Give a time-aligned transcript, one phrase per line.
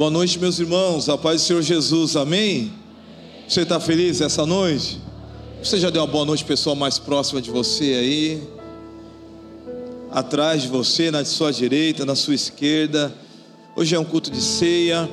[0.00, 1.10] Boa noite, meus irmãos.
[1.10, 2.16] A paz do Senhor Jesus.
[2.16, 2.72] Amém?
[3.46, 4.98] Você está feliz essa noite?
[5.62, 8.42] Você já deu uma boa noite, pessoa mais próxima de você aí?
[10.10, 13.14] Atrás de você, na sua direita, na sua esquerda.
[13.76, 15.06] Hoje é um culto de ceia,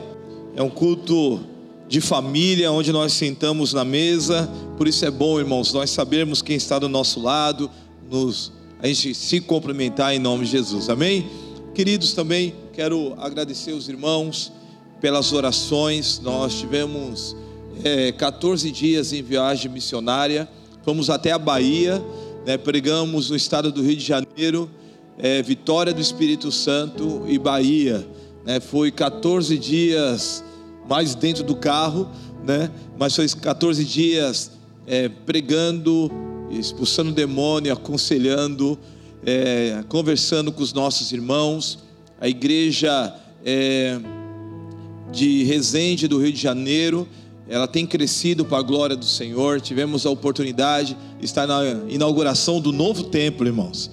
[0.56, 1.42] é um culto
[1.90, 4.50] de família, onde nós sentamos na mesa.
[4.78, 7.70] Por isso é bom, irmãos, nós sabermos quem está do nosso lado,
[8.10, 10.90] nos, a gente se cumprimentar em nome de Jesus.
[10.90, 11.30] Amém?
[11.76, 14.56] Queridos, também quero agradecer os irmãos
[15.00, 16.20] pelas orações.
[16.20, 17.36] Nós tivemos
[17.84, 20.48] é, 14 dias em viagem missionária,
[20.84, 22.04] fomos até a Bahia,
[22.46, 24.70] né, pregamos no estado do Rio de Janeiro,
[25.18, 28.08] é, Vitória do Espírito Santo e Bahia.
[28.46, 30.44] Né, foi 14 dias
[30.90, 32.10] mais dentro do carro,
[32.46, 34.52] né, mas foi 14 dias
[34.86, 36.10] é, pregando,
[36.50, 38.80] expulsando demônio, aconselhando
[39.26, 41.80] é, conversando com os nossos irmãos,
[42.20, 43.14] a igreja
[43.46, 44.00] é,
[45.12, 47.08] de Resende do Rio de Janeiro,
[47.50, 49.62] ela tem crescido para a glória do Senhor.
[49.62, 53.90] Tivemos a oportunidade de estar na inauguração do novo templo, irmãos.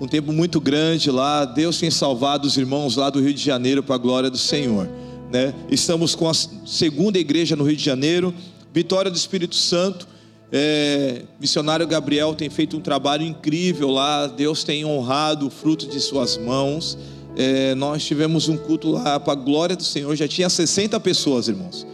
[0.00, 1.44] Um templo muito grande lá.
[1.44, 4.88] Deus tem salvado os irmãos lá do Rio de Janeiro para a glória do Senhor.
[5.30, 5.54] Né?
[5.70, 8.34] Estamos com a segunda igreja no Rio de Janeiro,
[8.74, 10.08] Vitória do Espírito Santo.
[10.50, 16.00] É, missionário Gabriel tem feito um trabalho incrível lá, Deus tem honrado o fruto de
[16.00, 16.98] suas mãos.
[17.36, 21.48] É, nós tivemos um culto lá para a glória do Senhor, já tinha 60 pessoas,
[21.48, 21.86] irmãos,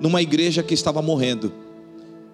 [0.00, 1.52] numa igreja que estava morrendo,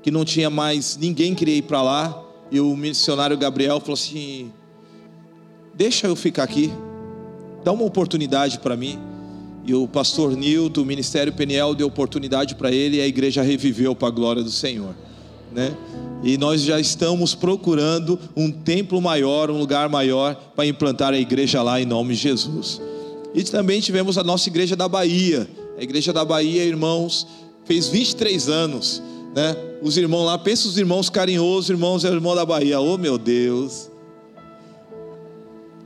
[0.03, 2.23] que não tinha mais ninguém queria ir para lá.
[2.51, 4.53] E o missionário Gabriel falou assim:
[5.75, 6.73] Deixa eu ficar aqui,
[7.65, 8.99] dá uma oportunidade para mim.
[9.65, 13.97] E o pastor Nilton, o ministério Peniel, deu oportunidade para ele e a igreja reviveu
[13.97, 14.95] para a glória do Senhor
[15.53, 15.77] né?
[16.23, 21.63] E nós já estamos procurando um templo maior, um lugar maior para implantar a igreja
[21.63, 22.81] lá em nome de Jesus.
[23.35, 25.49] E também tivemos a nossa igreja da Bahia.
[25.79, 27.27] A igreja da Bahia, irmãos,
[27.65, 29.03] fez 23 anos,
[29.35, 29.55] né?
[29.83, 32.81] Os irmãos lá, pensa os irmãos carinhosos, irmãos é o irmão da Bahia.
[32.81, 33.91] Oh, meu Deus.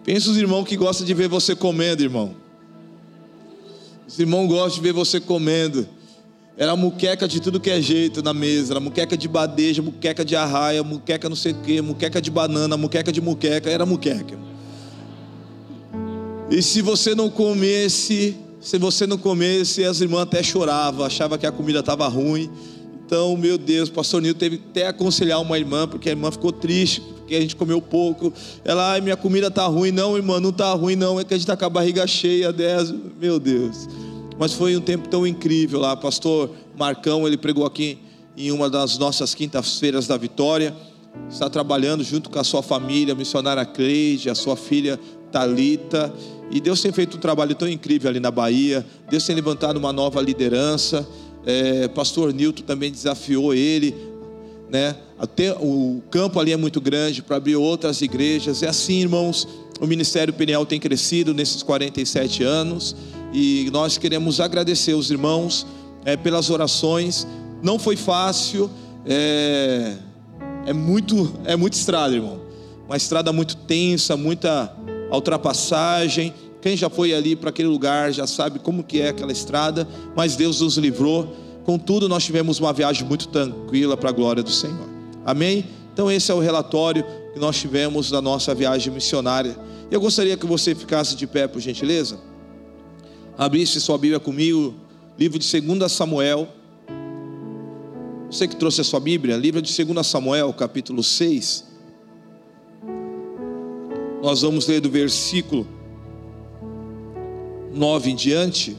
[0.04, 2.34] Pensa os irmãos que gostam de ver você comendo, irmão.
[4.06, 5.86] Os irmãos gostam de ver você comendo.
[6.60, 8.74] Era muqueca de tudo que é jeito na mesa.
[8.74, 12.76] Era muqueca de badeja, muqueca de arraia, muqueca não sei o quê, muqueca de banana,
[12.76, 13.70] muqueca de muqueca.
[13.70, 14.38] Era muqueca.
[16.50, 21.46] E se você não comesse, se você não comesse, as irmãs até choravam, achavam que
[21.46, 22.50] a comida estava ruim.
[23.06, 26.52] Então, meu Deus, o pastor Nil teve até aconselhar uma irmã, porque a irmã ficou
[26.52, 28.34] triste, porque a gente comeu pouco.
[28.62, 29.92] Ela, ai, minha comida está ruim.
[29.92, 31.18] Não, irmã, não está ruim, não.
[31.18, 32.94] É que a gente está com a barriga cheia dessa.
[33.18, 33.88] Meu Deus.
[34.40, 35.94] Mas foi um tempo tão incrível lá.
[35.94, 37.98] Pastor Marcão, ele pregou aqui
[38.34, 40.74] em uma das nossas quintas-feiras da Vitória.
[41.28, 44.98] Está trabalhando junto com a sua família, a missionária Cleide, a sua filha
[45.30, 46.10] Talita.
[46.50, 48.86] E Deus tem feito um trabalho tão incrível ali na Bahia.
[49.10, 51.06] Deus tem levantado uma nova liderança.
[51.44, 53.94] É, Pastor Nilton também desafiou ele,
[54.70, 54.96] né?
[55.18, 58.62] Até o campo ali é muito grande para abrir outras igrejas.
[58.62, 59.46] É assim, irmãos.
[59.82, 62.96] O ministério Peniel tem crescido nesses 47 anos
[63.32, 65.66] e nós queremos agradecer os irmãos
[66.04, 67.26] é, pelas orações.
[67.62, 68.70] Não foi fácil,
[69.06, 69.96] é,
[70.66, 72.40] é muito é muito estrada, irmão.
[72.86, 74.74] Uma estrada muito tensa, muita
[75.12, 76.34] ultrapassagem.
[76.60, 79.86] Quem já foi ali para aquele lugar já sabe como que é aquela estrada,
[80.16, 81.36] mas Deus nos livrou.
[81.64, 84.88] Contudo, nós tivemos uma viagem muito tranquila para a glória do Senhor.
[85.24, 85.64] Amém?
[85.92, 89.56] Então esse é o relatório que nós tivemos da nossa viagem missionária.
[89.90, 92.29] Eu gostaria que você ficasse de pé, por gentileza
[93.36, 94.74] abrisse sua Bíblia comigo,
[95.18, 96.48] livro de 2 Samuel.
[98.30, 101.68] Você que trouxe a sua Bíblia, livro de 2 Samuel, capítulo 6.
[104.22, 105.66] Nós vamos ler do versículo
[107.72, 108.76] 9 em diante.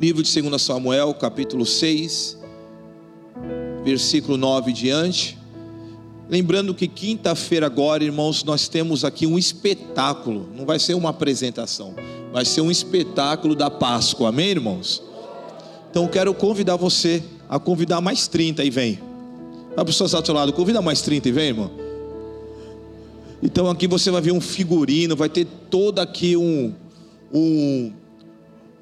[0.00, 2.38] Livro de 2 Samuel, capítulo 6,
[3.84, 5.41] versículo 9 em diante.
[6.32, 11.94] Lembrando que quinta-feira agora, irmãos, nós temos aqui um espetáculo, não vai ser uma apresentação
[12.32, 15.02] vai ser um espetáculo da Páscoa, amém, irmãos?
[15.90, 18.98] Então quero convidar você a convidar mais 30 e vem.
[19.76, 21.70] A pessoa está do seu lado, convida mais 30 e vem, irmão.
[23.42, 26.72] Então aqui você vai ver um figurino, vai ter todo aqui um,
[27.32, 27.92] um,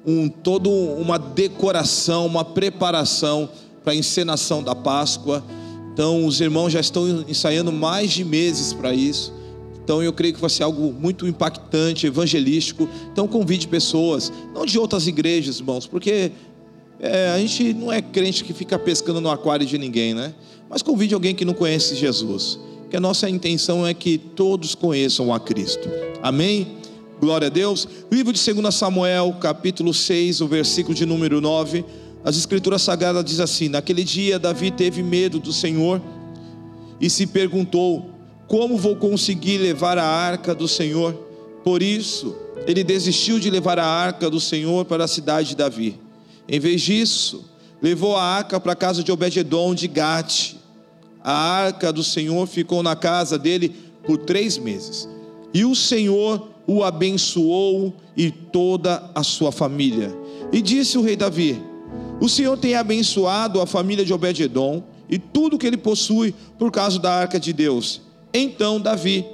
[0.05, 3.49] um todo uma decoração, uma preparação
[3.83, 5.43] para a encenação da Páscoa.
[5.93, 9.33] Então os irmãos já estão ensaiando mais de meses para isso.
[9.83, 12.87] Então eu creio que vai ser algo muito impactante, evangelístico.
[13.11, 16.31] Então convide pessoas, não de outras igrejas, irmãos, porque
[16.99, 20.33] é, a gente não é crente que fica pescando no aquário de ninguém, né?
[20.69, 22.59] Mas convide alguém que não conhece Jesus.
[22.89, 25.89] Que a nossa intenção é que todos conheçam a Cristo.
[26.21, 26.77] Amém?
[27.19, 27.87] Glória a Deus.
[28.11, 31.83] Livro de 2 Samuel, capítulo 6, o versículo de número 9.
[32.23, 36.01] As escrituras sagradas diz assim: Naquele dia Davi teve medo do Senhor
[36.99, 38.11] e se perguntou:
[38.47, 41.13] Como vou conseguir levar a arca do Senhor?
[41.63, 42.35] Por isso,
[42.67, 45.99] ele desistiu de levar a arca do Senhor para a cidade de Davi.
[46.47, 47.45] Em vez disso,
[47.81, 50.55] levou a arca para a casa de Obededon de Gate.
[51.23, 53.69] A arca do Senhor ficou na casa dele
[54.03, 55.07] por três meses.
[55.53, 60.11] E o Senhor o abençoou e toda a sua família.
[60.51, 61.70] E disse o rei Davi:
[62.21, 66.99] O Senhor tem abençoado a família de Obededon e tudo que ele possui por causa
[66.99, 67.99] da arca de Deus.
[68.31, 69.25] Então Davi,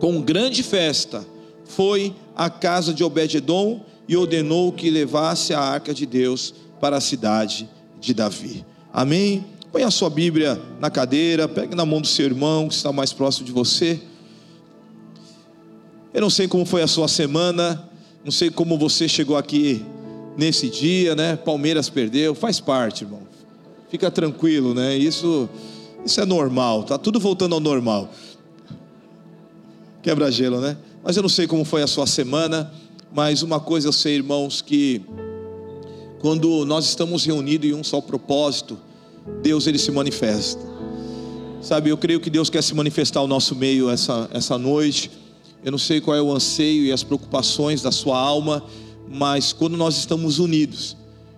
[0.00, 1.24] com grande festa,
[1.64, 7.00] foi à casa de Obededon e ordenou que levasse a arca de Deus para a
[7.00, 7.70] cidade
[8.00, 8.66] de Davi.
[8.92, 9.44] Amém?
[9.70, 13.12] Põe a sua Bíblia na cadeira, pegue na mão do seu irmão que está mais
[13.12, 14.00] próximo de você.
[16.12, 17.88] Eu não sei como foi a sua semana,
[18.24, 19.86] não sei como você chegou aqui
[20.36, 21.36] nesse dia, né?
[21.36, 23.22] Palmeiras perdeu, faz parte, irmão.
[23.90, 24.96] Fica tranquilo, né?
[24.96, 25.48] Isso,
[26.04, 28.10] isso é normal, tá tudo voltando ao normal.
[30.02, 30.76] Quebra-gelo, né?
[31.04, 32.72] Mas eu não sei como foi a sua semana,
[33.12, 35.02] mas uma coisa eu sei, irmãos, que
[36.20, 38.78] quando nós estamos reunidos em um só propósito,
[39.42, 40.60] Deus ele se manifesta.
[41.60, 45.10] Sabe, eu creio que Deus quer se manifestar ao nosso meio essa, essa noite.
[45.64, 48.64] Eu não sei qual é o anseio e as preocupações da sua alma,
[49.08, 50.96] mas quando nós estamos unidos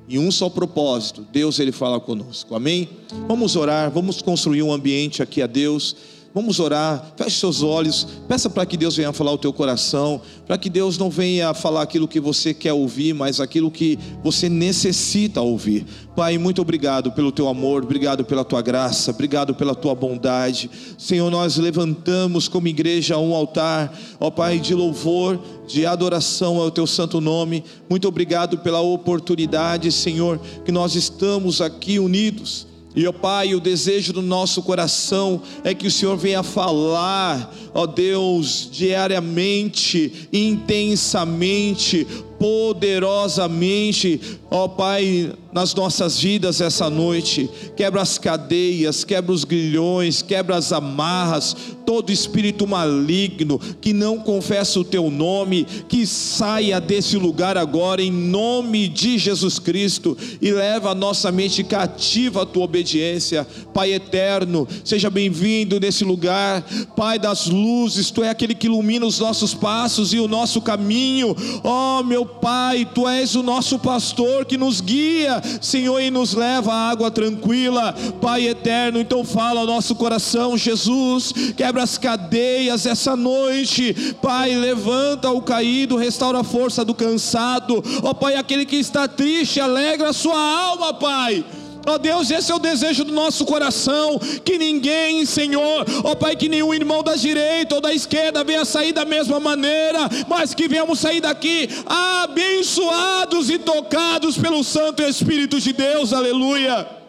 [0.08, 2.54] em um só propósito, Deus ele fala conosco.
[2.54, 2.88] Amém?
[3.26, 5.96] Vamos orar, vamos construir um ambiente aqui a Deus
[6.34, 10.58] Vamos orar, feche seus olhos, peça para que Deus venha falar o teu coração, para
[10.58, 15.40] que Deus não venha falar aquilo que você quer ouvir, mas aquilo que você necessita
[15.40, 15.86] ouvir.
[16.16, 20.68] Pai, muito obrigado pelo teu amor, obrigado pela tua graça, obrigado pela tua bondade.
[20.98, 25.38] Senhor, nós levantamos como igreja um altar, ó Pai, de louvor,
[25.68, 27.62] de adoração ao teu santo nome.
[27.88, 34.12] Muito obrigado pela oportunidade, Senhor, que nós estamos aqui unidos e, ó Pai, o desejo
[34.12, 42.06] do nosso coração é que o Senhor venha falar, ó Deus, diariamente, intensamente,
[42.38, 44.20] poderosamente,
[44.50, 47.48] ó Pai, nas nossas vidas essa noite.
[47.76, 54.80] Quebra as cadeias, quebra os grilhões, quebra as amarras, todo espírito maligno que não confessa
[54.80, 60.90] o teu nome, que saia desse lugar agora em nome de Jesus Cristo e leva
[60.90, 63.46] a nossa mente cativa à tua obediência.
[63.72, 66.64] Pai eterno, seja bem-vindo nesse lugar.
[66.96, 71.36] Pai das luzes, tu é aquele que ilumina os nossos passos e o nosso caminho.
[71.62, 76.34] Ó, oh, meu Pai, tu és o nosso pastor que nos guia Senhor, e nos
[76.34, 79.00] leva à água tranquila, Pai eterno.
[79.00, 85.96] Então fala ao nosso coração, Jesus, quebra as cadeias essa noite, Pai, levanta o caído,
[85.96, 90.38] restaura a força do cansado, ó oh, Pai, aquele que está triste, alegra a sua
[90.38, 91.44] alma, Pai.
[91.86, 94.18] Ó oh Deus, esse é o desejo do nosso coração.
[94.44, 98.64] Que ninguém, Senhor, ó oh Pai, que nenhum irmão da direita ou da esquerda venha
[98.64, 105.60] sair da mesma maneira, mas que venhamos sair daqui abençoados e tocados pelo Santo Espírito
[105.60, 106.12] de Deus.
[106.12, 107.03] Aleluia.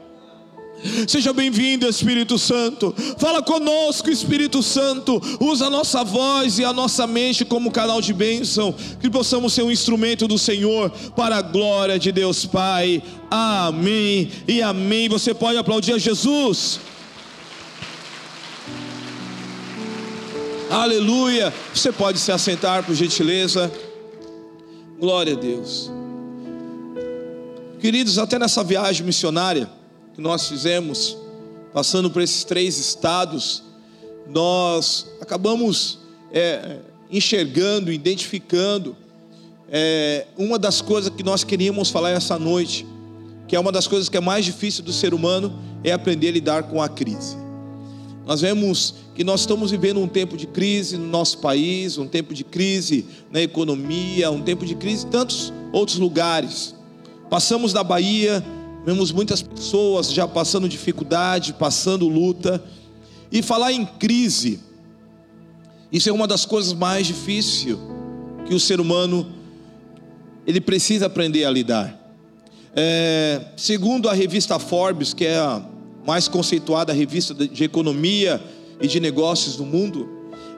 [1.08, 2.94] Seja bem-vindo, Espírito Santo.
[3.18, 5.22] Fala conosco, Espírito Santo.
[5.40, 8.74] Usa a nossa voz e a nossa mente como canal de bênção.
[9.00, 13.02] Que possamos ser um instrumento do Senhor para a glória de Deus Pai.
[13.32, 15.10] Amém e amém.
[15.10, 16.80] Você pode aplaudir a Jesus.
[20.70, 21.54] Aleluia.
[21.74, 23.72] Você pode se assentar, por gentileza.
[25.00, 25.90] Glória a Deus.
[27.80, 29.70] Queridos, até nessa viagem missionária
[30.16, 31.18] que nós fizemos,
[31.74, 33.62] passando por esses três estados,
[34.28, 36.00] nós acabamos
[36.32, 36.78] é,
[37.12, 38.96] enxergando, identificando
[39.70, 42.88] é, uma das coisas que nós queríamos falar essa noite,
[43.46, 46.32] que é uma das coisas que é mais difícil do ser humano, é aprender a
[46.32, 47.36] lidar com a crise.
[48.26, 52.34] Nós vemos que nós estamos vivendo um tempo de crise no nosso país, um tempo
[52.34, 56.74] de crise na economia, um tempo de crise em tantos outros lugares.
[57.30, 58.44] Passamos da Bahia
[58.86, 62.64] Vemos muitas pessoas já passando dificuldade, passando luta.
[63.32, 64.60] E falar em crise,
[65.92, 67.78] isso é uma das coisas mais difíceis
[68.48, 69.34] que o ser humano
[70.46, 72.00] ele precisa aprender a lidar.
[72.76, 75.66] É, segundo a revista Forbes, que é a
[76.06, 78.40] mais conceituada revista de economia
[78.80, 80.08] e de negócios do mundo,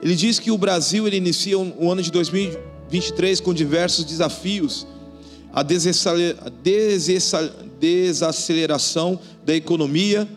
[0.02, 4.86] ele diz que o Brasil ele inicia o ano de 2023 com diversos desafios
[5.52, 5.62] a
[7.80, 10.28] desaceleração da economia,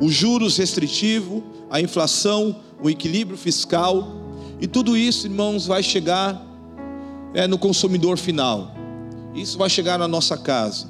[0.00, 4.22] os juros restritivos, a inflação, o equilíbrio fiscal,
[4.60, 6.42] e tudo isso, irmãos, vai chegar
[7.34, 8.74] é, no consumidor final.
[9.34, 10.88] Isso vai chegar na nossa casa.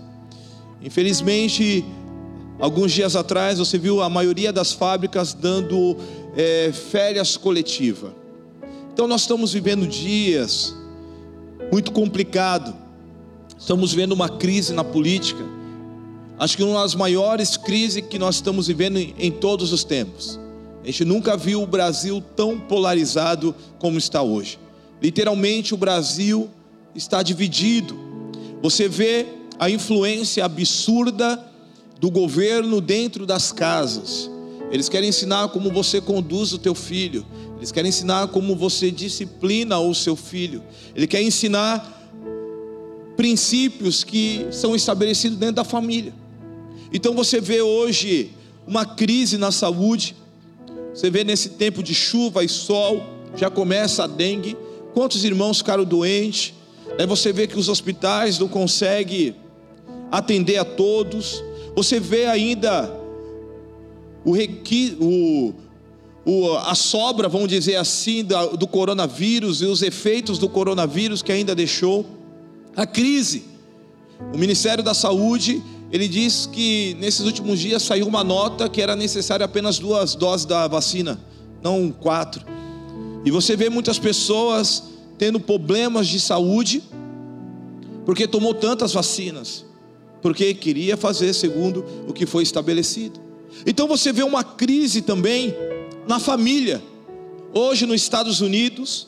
[0.82, 1.84] Infelizmente,
[2.60, 5.96] alguns dias atrás você viu a maioria das fábricas dando
[6.36, 8.14] é, férias coletiva.
[8.92, 10.74] Então nós estamos vivendo dias
[11.72, 12.83] muito complicados.
[13.58, 15.44] Estamos vivendo uma crise na política.
[16.38, 20.38] Acho que uma das maiores crises que nós estamos vivendo em, em todos os tempos.
[20.82, 24.58] A gente nunca viu o Brasil tão polarizado como está hoje.
[25.00, 26.50] Literalmente o Brasil
[26.94, 27.96] está dividido.
[28.61, 29.26] Você vê
[29.58, 31.42] a influência absurda
[32.00, 34.30] do governo dentro das casas.
[34.70, 37.25] Eles querem ensinar como você conduz o teu filho.
[37.56, 40.62] Eles querem ensinar como você disciplina o seu filho.
[40.94, 41.93] Ele quer ensinar
[43.16, 46.12] princípios que são estabelecidos dentro da família.
[46.92, 48.30] Então você vê hoje
[48.66, 50.14] uma crise na saúde.
[50.94, 53.02] Você vê nesse tempo de chuva e sol,
[53.37, 54.56] já começa a dengue.
[54.92, 56.54] Quantos irmãos ficaram doentes?
[56.99, 59.35] Aí você vê que os hospitais não conseguem
[60.11, 61.42] atender a todos.
[61.75, 62.92] Você vê ainda
[64.25, 65.52] o, requi, o,
[66.25, 71.33] o, a sobra, vamos dizer assim, do, do coronavírus e os efeitos do coronavírus que
[71.33, 72.06] ainda deixou.
[72.76, 73.44] A crise.
[74.32, 75.62] O Ministério da Saúde,
[75.92, 80.46] ele diz que nesses últimos dias saiu uma nota que era necessário apenas duas doses
[80.46, 81.20] da vacina,
[81.62, 82.44] não quatro.
[83.24, 84.82] E você vê muitas pessoas
[85.16, 86.82] tendo problemas de saúde
[88.04, 89.64] porque tomou tantas vacinas,
[90.20, 93.20] porque queria fazer segundo o que foi estabelecido.
[93.66, 95.54] Então você vê uma crise também
[96.06, 96.82] na família.
[97.52, 99.06] Hoje nos Estados Unidos,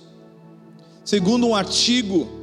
[1.05, 2.36] segundo um artigo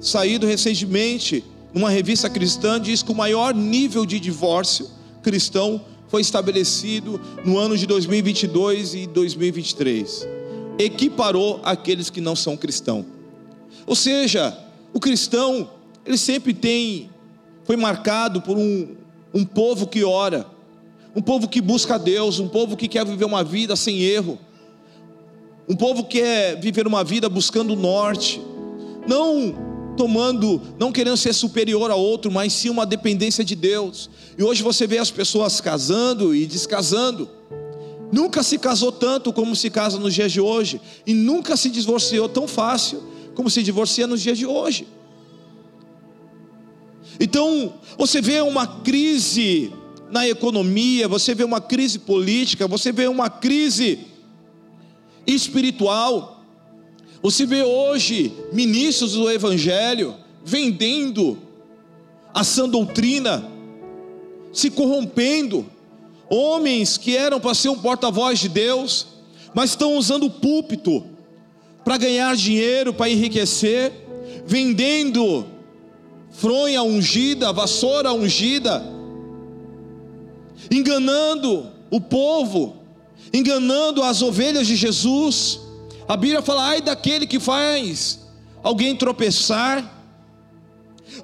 [0.00, 4.88] saído recentemente numa revista cristã, diz que o maior nível de divórcio
[5.22, 10.26] cristão foi estabelecido no ano de 2022 e 2023.
[10.78, 13.04] Equiparou aqueles que não são cristãos.
[13.86, 14.56] Ou seja,
[14.92, 15.70] o cristão,
[16.04, 17.10] ele sempre tem,
[17.64, 18.96] foi marcado por um,
[19.32, 20.46] um povo que ora,
[21.14, 24.38] um povo que busca Deus, um povo que quer viver uma vida sem erro,
[25.68, 28.40] um povo que quer viver uma vida buscando o norte,
[29.06, 29.69] não
[30.00, 34.08] tomando, não querendo ser superior a outro, mas sim uma dependência de Deus.
[34.38, 37.28] E hoje você vê as pessoas casando e descasando.
[38.10, 42.30] Nunca se casou tanto como se casa nos dias de hoje, e nunca se divorciou
[42.30, 43.02] tão fácil
[43.34, 44.88] como se divorcia nos dias de hoje.
[47.20, 49.70] Então, você vê uma crise
[50.10, 53.98] na economia, você vê uma crise política, você vê uma crise
[55.26, 56.39] espiritual.
[57.22, 61.38] Você vê hoje ministros do Evangelho vendendo
[62.32, 63.44] a sã doutrina,
[64.52, 65.66] se corrompendo,
[66.30, 69.06] homens que eram para ser um porta-voz de Deus,
[69.52, 71.04] mas estão usando o púlpito
[71.84, 73.92] para ganhar dinheiro, para enriquecer,
[74.46, 75.44] vendendo
[76.30, 78.82] fronha ungida, vassoura ungida,
[80.70, 82.76] enganando o povo,
[83.32, 85.69] enganando as ovelhas de Jesus.
[86.10, 88.18] A Bíblia fala: ai daquele que faz
[88.64, 89.88] alguém tropeçar.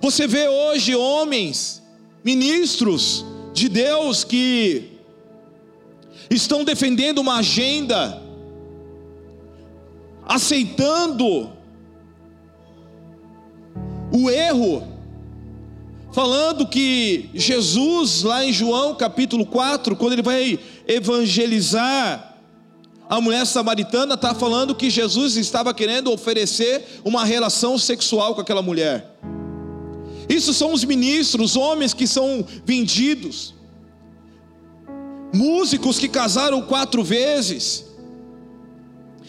[0.00, 1.83] Você vê hoje homens,
[2.23, 4.93] ministros de Deus que
[6.31, 8.23] estão defendendo uma agenda,
[10.25, 11.50] aceitando
[14.12, 14.87] o erro,
[16.12, 22.25] falando que Jesus, lá em João capítulo 4, quando ele vai evangelizar
[23.08, 28.62] a mulher samaritana, está falando que Jesus estava querendo oferecer uma relação sexual com aquela
[28.62, 29.16] mulher.
[30.28, 33.54] Isso são os ministros, homens que são vendidos,
[35.32, 37.84] músicos que casaram quatro vezes,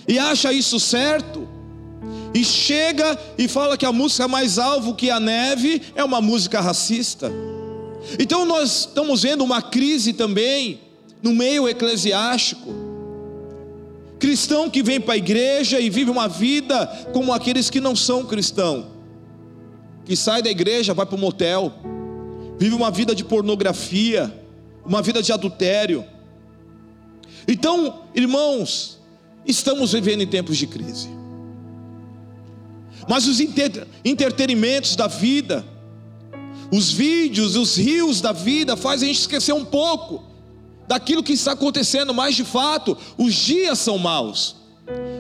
[0.08, 1.48] e acha isso certo,
[2.34, 6.60] e chega e fala que a música mais alvo que a neve é uma música
[6.60, 7.32] racista.
[8.18, 10.80] Então nós estamos vendo uma crise também
[11.22, 12.87] no meio eclesiástico.
[14.20, 18.26] Cristão que vem para a igreja e vive uma vida como aqueles que não são
[18.26, 18.86] cristãos,
[20.06, 21.72] que sai da igreja, vai para o motel,
[22.58, 24.34] vive uma vida de pornografia,
[24.84, 26.04] uma vida de adultério.
[27.48, 29.00] Então, irmãos,
[29.46, 31.10] estamos vivendo em tempos de crise.
[33.08, 35.64] Mas os entretenimentos da vida,
[36.72, 40.24] os vídeos, os rios da vida fazem a gente esquecer um pouco
[40.88, 44.56] daquilo que está acontecendo, mas de fato, os dias são maus.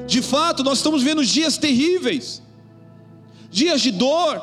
[0.07, 2.41] De fato, nós estamos vendo dias terríveis,
[3.51, 4.41] dias de dor,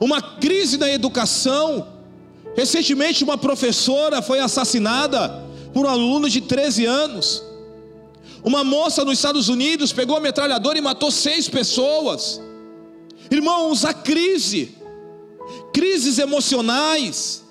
[0.00, 1.86] uma crise na educação.
[2.56, 7.42] Recentemente, uma professora foi assassinada por um aluno de 13 anos.
[8.44, 12.40] Uma moça nos Estados Unidos pegou a metralhadora e matou seis pessoas.
[13.30, 14.76] Irmãos, a crise,
[15.72, 17.41] crises emocionais,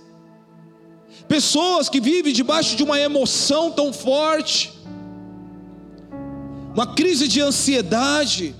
[1.31, 4.69] pessoas que vivem debaixo de uma emoção tão forte,
[6.75, 8.53] uma crise de ansiedade,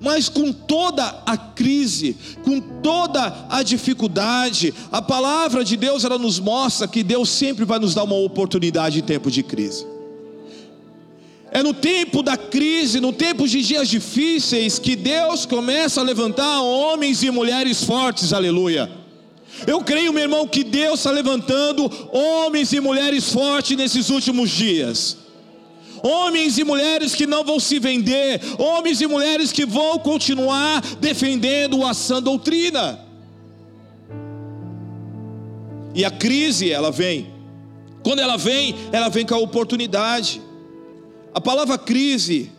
[0.00, 6.40] mas com toda a crise, com toda a dificuldade, a palavra de Deus ela nos
[6.40, 9.86] mostra que Deus sempre vai nos dar uma oportunidade em tempo de crise.
[11.50, 16.62] É no tempo da crise, no tempo de dias difíceis, que Deus começa a levantar
[16.62, 18.97] homens e mulheres fortes, aleluia.
[19.66, 25.28] Eu creio, meu irmão, que Deus está levantando homens e mulheres fortes nesses últimos dias
[26.02, 31.84] homens e mulheres que não vão se vender, homens e mulheres que vão continuar defendendo
[31.84, 33.00] a sã doutrina.
[35.94, 37.32] E a crise, ela vem.
[38.02, 40.40] Quando ela vem, ela vem com a oportunidade.
[41.34, 42.52] A palavra crise,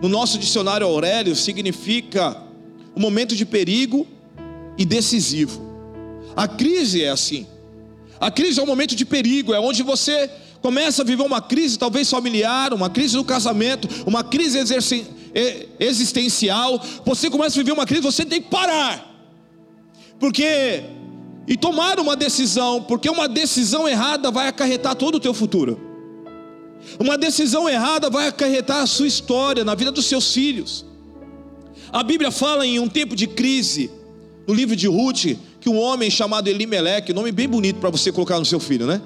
[0.00, 2.36] no nosso dicionário Aurélio, significa
[2.96, 4.06] um momento de perigo
[4.78, 5.69] e decisivo.
[6.36, 7.46] A crise é assim.
[8.20, 11.78] A crise é um momento de perigo, é onde você começa a viver uma crise,
[11.78, 14.58] talvez familiar, uma crise no casamento, uma crise
[15.78, 19.10] existencial, você começa a viver uma crise, você tem que parar,
[20.18, 20.82] porque
[21.48, 25.80] e tomar uma decisão, porque uma decisão errada vai acarretar todo o teu futuro.
[26.98, 30.84] Uma decisão errada vai acarretar a sua história na vida dos seus filhos.
[31.90, 33.90] A Bíblia fala em um tempo de crise,
[34.46, 38.38] no livro de Ruth, que um homem chamado Elimeleque, nome bem bonito para você colocar
[38.38, 39.00] no seu filho, né?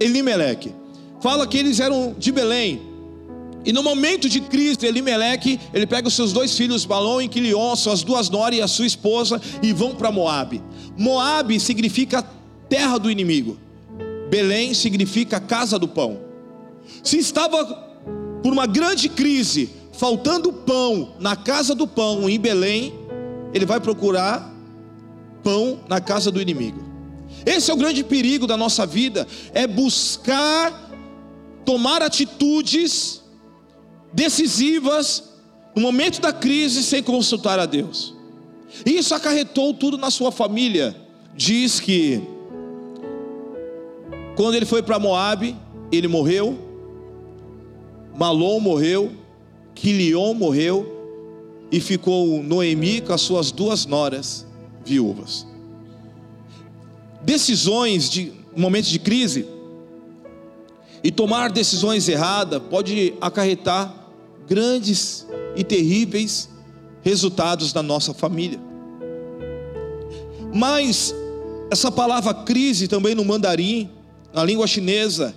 [0.00, 0.74] Elimeleque.
[1.20, 2.82] Fala que eles eram de Belém.
[3.64, 7.74] E no momento de crise, Elimeleque, ele pega os seus dois filhos, Balão e Quilion,
[7.76, 10.62] suas duas noras e a sua esposa, e vão para Moabe.
[10.96, 12.24] Moabe significa
[12.68, 13.58] terra do inimigo.
[14.30, 16.18] Belém significa casa do pão.
[17.02, 17.64] Se estava
[18.42, 22.94] por uma grande crise, faltando pão na casa do pão em Belém,
[23.52, 24.57] ele vai procurar
[25.42, 26.82] pão na casa do inimigo.
[27.44, 30.90] Esse é o grande perigo da nossa vida, é buscar
[31.64, 33.22] tomar atitudes
[34.12, 35.24] decisivas
[35.74, 38.14] no momento da crise sem consultar a Deus.
[38.84, 40.96] Isso acarretou tudo na sua família.
[41.34, 42.20] Diz que
[44.36, 45.56] quando ele foi para Moabe,
[45.90, 46.58] ele morreu.
[48.16, 49.12] Malom morreu,
[49.74, 50.98] Quilion morreu
[51.70, 54.47] e ficou Noemi com as suas duas noras
[54.88, 55.46] viúvas
[57.28, 59.46] decisões de momentos de crise
[61.04, 63.94] e tomar decisões erradas pode acarretar
[64.48, 66.48] grandes e terríveis
[67.02, 68.58] resultados na nossa família.
[70.54, 71.14] Mas
[71.70, 73.90] essa palavra crise também no mandarim,
[74.32, 75.34] na língua chinesa,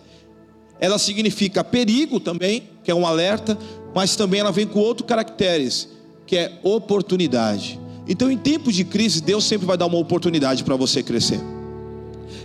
[0.80, 3.58] ela significa perigo também, que é um alerta,
[3.94, 5.90] mas também ela vem com outros caracteres,
[6.26, 7.81] que é oportunidade.
[8.12, 11.39] Então, em tempos de crise, Deus sempre vai dar uma oportunidade para você crescer.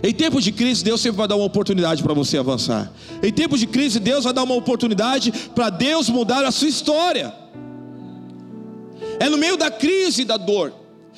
[0.01, 2.89] Em tempos de crise, Deus sempre vai dar uma oportunidade para você avançar.
[3.21, 7.35] Em tempos de crise, Deus vai dar uma oportunidade para Deus mudar a sua história.
[9.19, 10.71] É no meio da crise e da dor.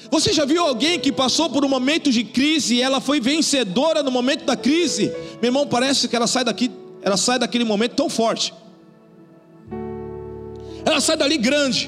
[0.09, 4.01] Você já viu alguém que passou por um momento de crise e ela foi vencedora
[4.01, 5.13] no momento da crise?
[5.39, 6.71] Meu irmão, parece que ela sai daqui,
[7.03, 8.51] ela sai daquele momento tão forte.
[10.83, 11.88] Ela sai dali grande.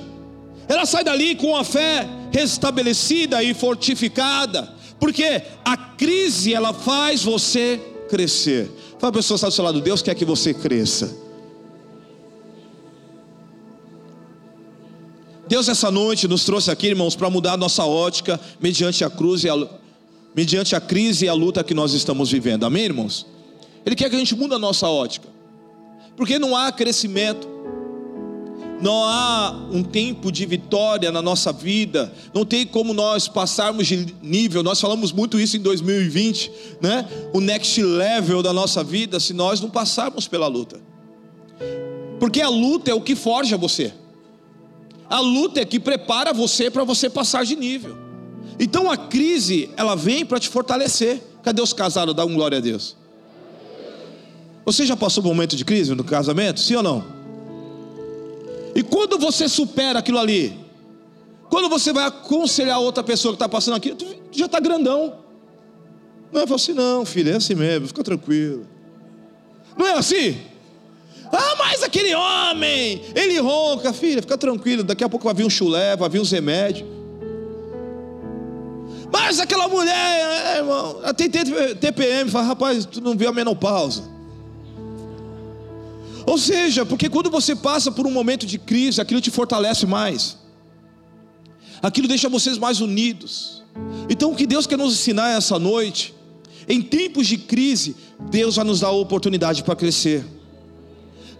[0.67, 7.82] Ela sai dali com a fé restabelecida e fortificada porque a crise ela faz você
[8.08, 8.70] crescer.
[9.00, 11.17] Fala a pessoa que está do seu lado, Deus quer que você cresça.
[15.48, 19.44] Deus essa noite nos trouxe aqui, irmãos, para mudar a nossa ótica mediante a cruz
[19.44, 19.67] e a,
[20.36, 22.63] mediante a crise e a luta que nós estamos vivendo.
[22.63, 23.26] Amém, irmãos?
[23.84, 25.28] Ele quer que a gente mude a nossa ótica.
[26.15, 27.50] Porque não há crescimento
[28.82, 34.15] não há um tempo de vitória na nossa vida, não tem como nós passarmos de
[34.22, 34.63] nível.
[34.63, 37.08] Nós falamos muito isso em 2020, né?
[37.34, 40.80] O next level da nossa vida, se nós não passarmos pela luta.
[42.20, 43.94] Porque a luta é o que forja você.
[45.10, 47.98] A luta é que prepara você para você passar de nível.
[48.60, 51.22] Então a crise, ela vem para te fortalecer.
[51.44, 52.15] Cadê os casados?
[52.15, 52.96] Dá um glória a Deus.
[54.65, 56.60] Você já passou por um momento de crise no casamento?
[56.60, 57.20] Sim ou não?
[58.75, 60.57] E quando você supera aquilo ali,
[61.49, 65.15] quando você vai aconselhar outra pessoa que está passando aqui, tu já está grandão.
[66.31, 68.65] Não é assim, não, filho, é assim mesmo, fica tranquilo.
[69.77, 70.38] Não é assim?
[71.31, 75.49] Ah, mas aquele homem, ele ronca, filha, fica tranquilo, daqui a pouco vai vir um
[75.49, 76.88] chulé, vai vir uns remédios.
[79.12, 84.03] Mas aquela mulher, é, irmão, tem TPM, fala, rapaz, tu não viu a menopausa.
[86.32, 90.38] Ou seja, porque quando você passa por um momento de crise, aquilo te fortalece mais,
[91.82, 93.62] aquilo deixa vocês mais unidos.
[94.10, 96.13] Então, o que Deus quer nos ensinar essa noite,
[96.70, 97.98] em tempos de crise,
[98.30, 100.26] Deus vai nos dar a oportunidade para crescer,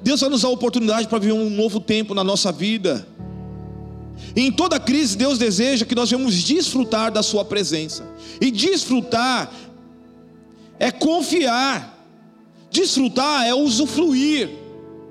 [0.02, 3.08] Deus vai nos dar a oportunidade para viver um novo tempo na nossa vida.
[4.36, 8.06] E em toda crise, Deus deseja que nós venhamos desfrutar da Sua presença,
[8.42, 9.50] e desfrutar
[10.78, 11.98] é confiar,
[12.70, 14.60] desfrutar é usufruir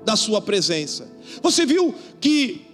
[0.03, 1.07] da Sua presença.
[1.41, 2.71] Você viu que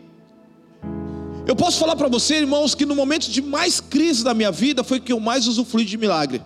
[1.47, 4.83] eu posso falar para você, irmãos, que no momento de mais crise da minha vida
[4.83, 6.41] foi que eu mais usufrui de milagre.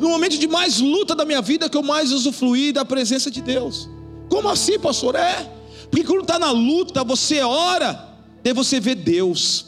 [0.00, 3.40] No momento de mais luta da minha vida que eu mais usufruí da presença de
[3.40, 3.88] Deus.
[4.28, 5.14] Como assim, pastor?
[5.14, 5.48] É,
[5.90, 9.64] porque quando está na luta, você ora, daí você vê Deus.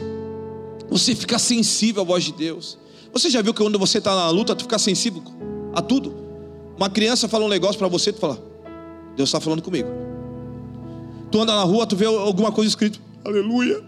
[0.89, 2.79] Você fica sensível à voz de Deus.
[3.13, 5.23] Você já viu que quando você está na luta, tu fica sensível
[5.73, 6.15] a tudo?
[6.77, 8.50] Uma criança fala um negócio para você, tu fala,
[9.17, 9.89] Deus está falando comigo.
[11.31, 13.83] Tu anda na rua, tu vê alguma coisa escrito, aleluia.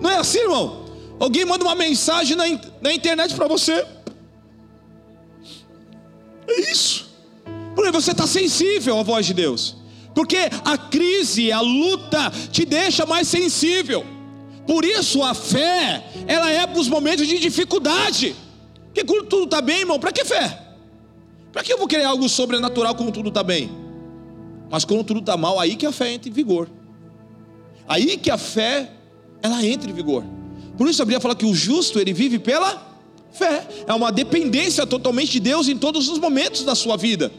[0.00, 0.84] Não é assim, irmão?
[1.18, 2.44] Alguém manda uma mensagem na,
[2.80, 3.86] na internet para você.
[6.48, 7.06] É isso.
[7.74, 9.76] Porque você está sensível à voz de Deus.
[10.14, 14.04] Porque a crise, a luta te deixa mais sensível.
[14.66, 18.34] Por isso a fé, ela é para os momentos de dificuldade.
[18.86, 20.62] Porque quando tudo está bem, irmão, para que fé?
[21.52, 23.70] Para que eu vou querer algo sobrenatural quando tudo está bem?
[24.70, 26.68] Mas quando tudo está mal, aí que a fé entra em vigor.
[27.88, 28.90] Aí que a fé,
[29.42, 30.24] ela entra em vigor.
[30.76, 32.94] Por isso a Bíblia fala que o justo, ele vive pela
[33.32, 33.66] fé.
[33.86, 37.30] É uma dependência totalmente de Deus em todos os momentos da sua vida.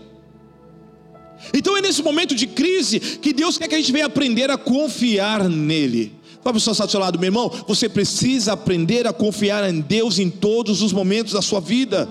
[1.53, 4.57] Então é nesse momento de crise que Deus quer que a gente venha aprender a
[4.57, 6.13] confiar nele.
[6.41, 10.17] Fala para seu do seu lado, meu irmão, você precisa aprender a confiar em Deus
[10.17, 12.07] em todos os momentos da sua vida.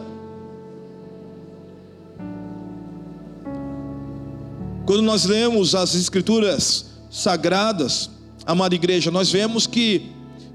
[4.86, 8.08] Quando nós lemos as escrituras sagradas,
[8.46, 10.12] amada igreja, nós vemos que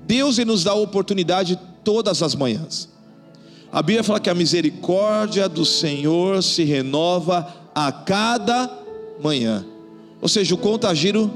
[0.07, 2.87] Deus nos dá oportunidade todas as manhãs.
[3.69, 8.71] A Bíblia fala que a misericórdia do Senhor se renova a cada
[9.21, 9.65] manhã.
[10.21, 11.29] Ou seja, o contagiro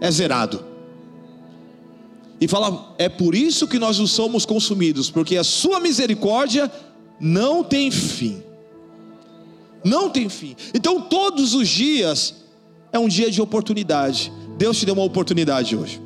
[0.00, 0.64] é zerado.
[2.40, 6.70] E fala, é por isso que nós não somos consumidos, porque a sua misericórdia
[7.20, 8.40] não tem fim.
[9.84, 10.54] Não tem fim.
[10.74, 12.34] Então todos os dias
[12.92, 14.32] é um dia de oportunidade.
[14.58, 16.00] Deus te deu uma oportunidade hoje.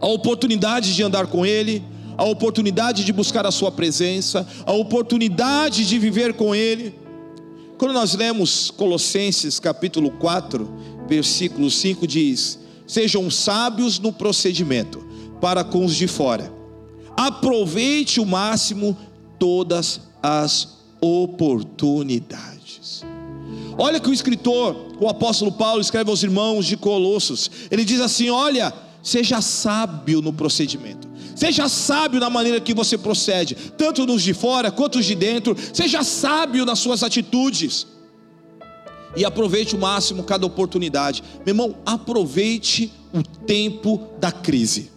[0.00, 1.82] A oportunidade de andar com Ele,
[2.16, 6.94] a oportunidade de buscar a Sua presença, a oportunidade de viver com Ele.
[7.76, 10.68] Quando nós lemos Colossenses capítulo 4,
[11.08, 15.04] versículo 5, diz: Sejam sábios no procedimento
[15.40, 16.52] para com os de fora,
[17.16, 18.96] aproveite o máximo
[19.38, 22.59] todas as oportunidades.
[23.82, 27.50] Olha que o escritor, o apóstolo Paulo, escreve aos irmãos de Colossos.
[27.70, 31.08] Ele diz assim: Olha, seja sábio no procedimento.
[31.34, 35.56] Seja sábio na maneira que você procede, tanto nos de fora quanto os de dentro.
[35.72, 37.86] Seja sábio nas suas atitudes.
[39.16, 41.24] E aproveite o máximo cada oportunidade.
[41.46, 44.92] Meu irmão, aproveite o tempo da crise.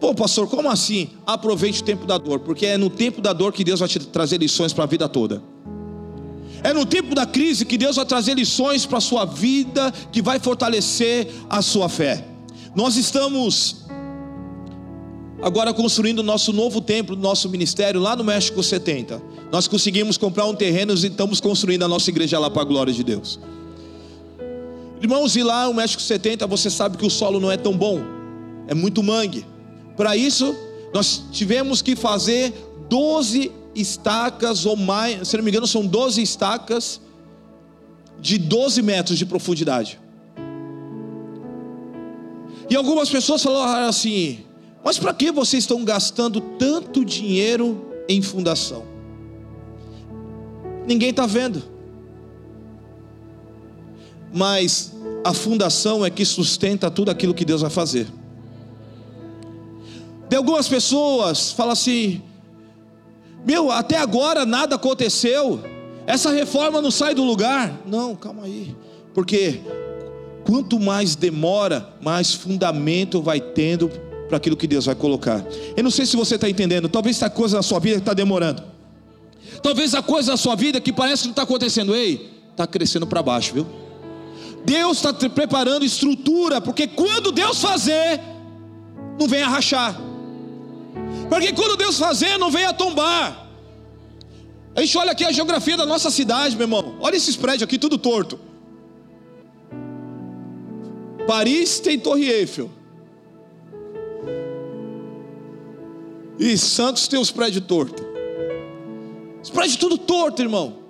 [0.00, 1.10] Pô, pastor, como assim?
[1.26, 3.98] Aproveite o tempo da dor, porque é no tempo da dor que Deus vai te
[3.98, 5.42] trazer lições para a vida toda.
[6.66, 10.20] É no tempo da crise que Deus vai trazer lições para a sua vida, que
[10.20, 12.26] vai fortalecer a sua fé.
[12.74, 13.84] Nós estamos
[15.40, 19.22] agora construindo o nosso novo templo, nosso ministério lá no México 70.
[19.52, 22.92] Nós conseguimos comprar um terreno e estamos construindo a nossa igreja lá para a glória
[22.92, 23.38] de Deus.
[25.00, 28.00] Irmãos, e lá no México 70, você sabe que o solo não é tão bom,
[28.66, 29.46] é muito mangue.
[29.96, 30.52] Para isso,
[30.92, 32.52] nós tivemos que fazer
[32.90, 37.00] 12 estacas ou mais, se não me engano, são 12 estacas
[38.18, 40.00] de 12 metros de profundidade.
[42.68, 44.44] E algumas pessoas falaram assim:
[44.86, 48.84] mas para que vocês estão gastando tanto dinheiro em fundação?
[50.86, 51.60] Ninguém está vendo.
[54.32, 54.92] Mas
[55.24, 58.06] a fundação é que sustenta tudo aquilo que Deus vai fazer.
[60.28, 62.22] De algumas pessoas falam assim:
[63.46, 65.62] meu, até agora nada aconteceu.
[66.04, 67.80] Essa reforma não sai do lugar.
[67.86, 68.74] Não, calma aí.
[69.14, 69.60] Porque
[70.44, 73.88] quanto mais demora, mais fundamento vai tendo
[74.28, 75.46] para aquilo que Deus vai colocar.
[75.76, 76.88] Eu não sei se você está entendendo.
[76.88, 78.64] Talvez essa coisa na sua vida está demorando.
[79.62, 81.94] Talvez a coisa na sua vida que parece que não está acontecendo.
[81.94, 83.66] Ei, está crescendo para baixo, viu?
[84.64, 88.20] Deus está preparando estrutura, porque quando Deus fazer,
[89.18, 90.05] não vem a rachar.
[91.28, 93.46] Porque quando Deus fazer, não vem a tombar.
[94.74, 96.96] A gente olha aqui a geografia da nossa cidade, meu irmão.
[97.00, 98.38] Olha esses prédios aqui, tudo torto.
[101.26, 102.70] Paris tem Torre Eiffel.
[106.38, 108.04] E Santos tem os prédios tortos.
[109.42, 110.85] Os prédios tudo torto, irmão.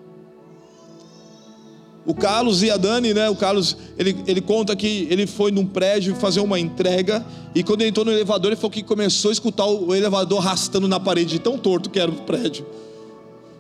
[2.07, 3.29] O Carlos e a Dani, né?
[3.29, 7.27] O Carlos, ele, ele conta que ele foi num prédio fazer uma entrega.
[7.53, 10.87] E quando ele entrou no elevador, ele falou que começou a escutar o elevador arrastando
[10.87, 12.65] na parede, tão torto que era o prédio.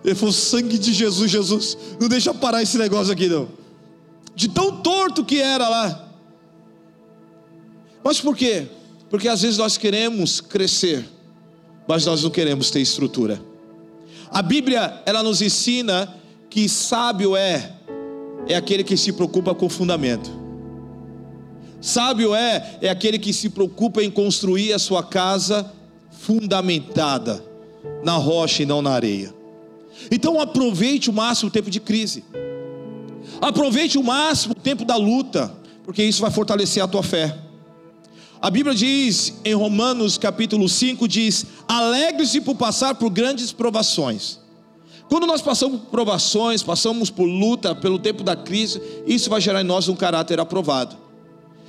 [0.04, 3.48] Ele falou: sangue de Jesus, Jesus, não deixa parar esse negócio aqui, não.
[4.32, 6.09] De tão torto que era lá.
[8.04, 8.68] Mas por quê?
[9.11, 11.04] Porque às vezes nós queremos crescer,
[11.88, 13.42] mas nós não queremos ter estrutura.
[14.30, 16.14] A Bíblia, ela nos ensina
[16.48, 17.75] que sábio é
[18.48, 20.30] é aquele que se preocupa com o fundamento.
[21.80, 25.70] Sábio é é aquele que se preocupa em construir a sua casa
[26.11, 27.44] fundamentada
[28.04, 29.35] na rocha e não na areia.
[30.11, 32.24] Então aproveite o máximo o tempo de crise.
[33.40, 35.52] Aproveite o máximo o tempo da luta,
[35.85, 37.37] porque isso vai fortalecer a tua fé.
[38.40, 44.38] A Bíblia diz em Romanos capítulo 5 diz: "Alegre-se por passar por grandes provações".
[45.08, 49.60] Quando nós passamos por provações, passamos por luta, pelo tempo da crise, isso vai gerar
[49.60, 50.96] em nós um caráter aprovado.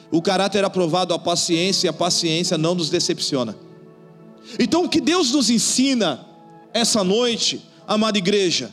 [0.10, 3.56] O caráter aprovado, a paciência, e a paciência não nos decepciona.
[4.58, 6.26] Então, o que Deus nos ensina
[6.74, 8.72] essa noite, amada igreja,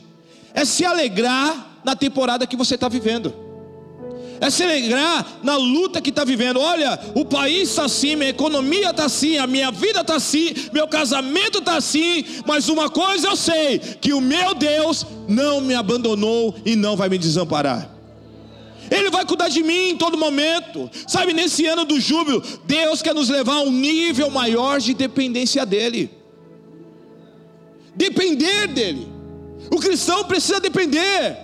[0.53, 3.44] é se alegrar na temporada que você está vivendo
[4.39, 6.59] é se alegrar na luta que está vivendo.
[6.59, 10.87] Olha, o país está assim, minha economia está assim, a minha vida está assim, meu
[10.87, 16.55] casamento está assim, mas uma coisa eu sei: que o meu Deus não me abandonou
[16.65, 17.91] e não vai me desamparar.
[18.89, 20.89] Ele vai cuidar de mim em todo momento.
[21.07, 25.65] Sabe, nesse ano do júbilo, Deus quer nos levar a um nível maior de dependência
[25.65, 26.11] dEle.
[27.95, 29.07] Depender dEle.
[29.71, 31.35] O cristão precisa depender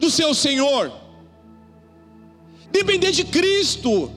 [0.00, 1.03] do seu Senhor
[2.74, 4.10] depender de Cristo.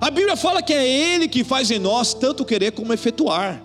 [0.00, 3.60] A Bíblia fala que é Ele que faz em nós tanto querer como efetuar.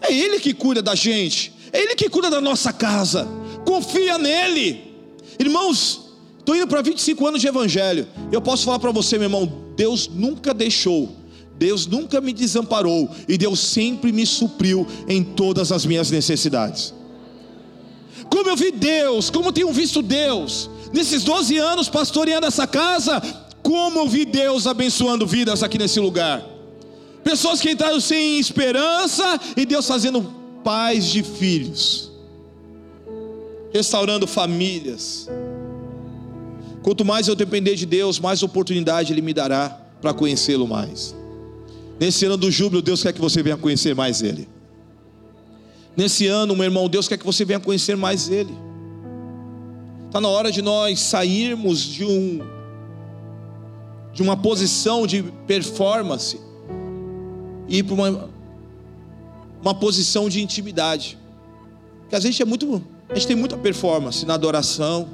[0.00, 3.26] É Ele que cuida da gente, é Ele que cuida da nossa casa.
[3.66, 4.94] Confia nele,
[5.38, 6.12] irmãos.
[6.38, 8.06] Estou indo para 25 anos de Evangelho.
[8.32, 11.16] Eu posso falar para você, meu irmão: Deus nunca deixou,
[11.56, 16.92] Deus nunca me desamparou, e Deus sempre me supriu em todas as minhas necessidades.
[18.28, 23.20] Como eu vi Deus, como tenho visto Deus, nesses 12 anos pastoreando essa casa,
[23.62, 26.44] como eu vi Deus abençoando vidas aqui nesse lugar.
[27.24, 30.22] Pessoas que entraram sem esperança e Deus fazendo
[30.64, 32.10] pais de filhos,
[33.72, 35.28] restaurando famílias.
[36.82, 41.14] Quanto mais eu depender de Deus, mais oportunidade Ele me dará para conhecê-lo mais.
[42.00, 44.48] Nesse ano do júbilo, Deus quer que você venha conhecer mais Ele.
[45.96, 48.52] Nesse ano, meu irmão, Deus quer que você venha conhecer mais Ele.
[50.12, 52.40] Está na hora de nós sairmos de um
[54.12, 56.38] de uma posição de performance
[57.66, 58.30] e ir para uma,
[59.62, 61.18] uma posição de intimidade.
[62.02, 65.08] Porque a gente é muito, a gente tem muita performance na adoração,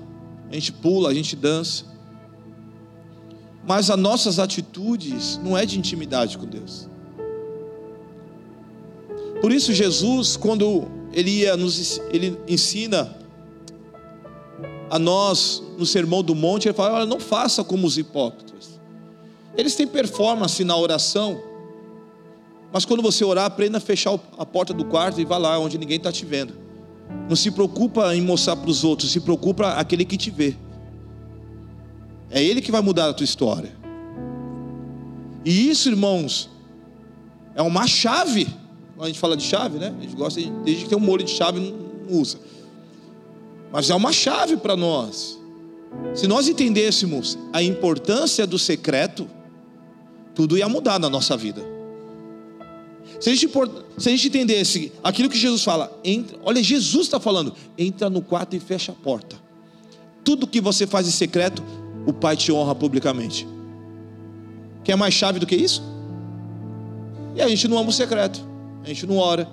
[0.50, 1.84] a gente pula, a gente dança.
[3.64, 6.88] Mas as nossas atitudes não é de intimidade com Deus.
[9.40, 13.16] Por isso Jesus, quando ele ia nos ele ensina
[14.90, 18.80] a nós no Sermão do Monte, ele fala: Olha, não faça como os hipócritas.
[19.56, 21.40] Eles têm performance na oração,
[22.72, 25.78] mas quando você orar, aprenda a fechar a porta do quarto e vá lá onde
[25.78, 26.54] ninguém está te vendo.
[27.28, 30.54] Não se preocupa em mostrar para os outros, se preocupa aquele que te vê.
[32.30, 33.72] É ele que vai mudar a tua história.
[35.44, 36.50] E isso, irmãos,
[37.54, 38.46] é uma chave.
[39.00, 39.94] A gente fala de chave, né?
[39.98, 42.38] A gente gosta de, desde que tem um molho de chave, não usa.
[43.72, 45.38] Mas é uma chave para nós.
[46.14, 49.28] Se nós entendêssemos a importância do secreto,
[50.34, 51.62] tudo ia mudar na nossa vida.
[53.20, 53.48] Se a gente,
[53.98, 58.22] se a gente entendesse aquilo que Jesus fala, entra, olha, Jesus está falando, entra no
[58.22, 59.36] quarto e fecha a porta.
[60.22, 61.62] Tudo que você faz em secreto,
[62.06, 63.48] o Pai te honra publicamente.
[64.84, 65.82] Quer mais chave do que isso?
[67.34, 68.40] E a gente não ama o secreto,
[68.84, 69.48] a gente não ora.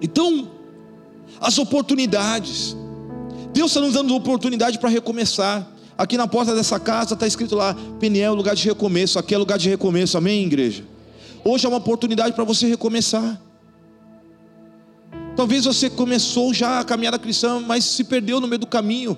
[0.00, 0.48] Então,
[1.42, 2.76] as oportunidades.
[3.52, 5.66] Deus está nos dando oportunidade para recomeçar.
[5.98, 9.18] Aqui na porta dessa casa está escrito lá: Peniel, lugar de recomeço.
[9.18, 10.84] Aqui é lugar de recomeço, amém, igreja?
[11.44, 13.40] Hoje é uma oportunidade para você recomeçar.
[15.36, 19.16] Talvez você começou já a caminhada cristã, mas se perdeu no meio do caminho.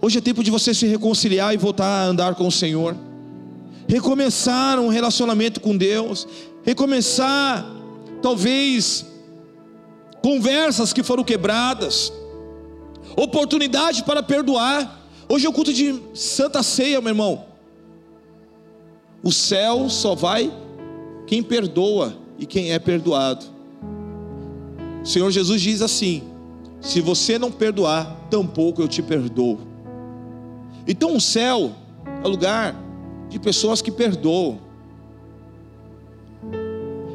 [0.00, 2.96] Hoje é tempo de você se reconciliar e voltar a andar com o Senhor.
[3.88, 6.26] Recomeçar um relacionamento com Deus.
[6.62, 7.66] Recomeçar,
[8.22, 9.04] talvez,
[10.24, 12.10] conversas que foram quebradas,
[13.14, 15.06] oportunidade para perdoar.
[15.28, 17.44] Hoje é o culto de Santa Ceia, meu irmão.
[19.22, 20.50] O céu só vai
[21.26, 23.44] quem perdoa e quem é perdoado.
[25.02, 26.22] O Senhor Jesus diz assim:
[26.80, 29.58] se você não perdoar, tampouco eu te perdoo.
[30.88, 31.72] Então o céu
[32.24, 32.74] é lugar
[33.28, 34.58] de pessoas que perdoam.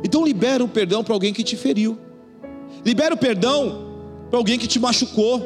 [0.04, 1.98] Então libera o perdão para alguém que te feriu.
[2.86, 3.88] Libera o perdão
[4.30, 5.46] para alguém que te machucou,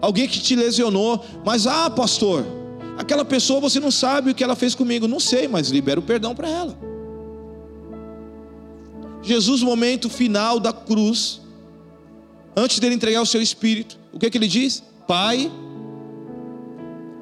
[0.00, 1.24] alguém que te lesionou.
[1.44, 2.44] Mas ah, pastor,
[2.96, 5.08] aquela pessoa você não sabe o que ela fez comigo.
[5.08, 6.78] Não sei, mas libera o perdão para ela.
[9.22, 11.40] Jesus, no momento final da cruz,
[12.56, 14.82] antes dele entregar o seu espírito, o que, é que ele diz?
[15.06, 15.50] Pai,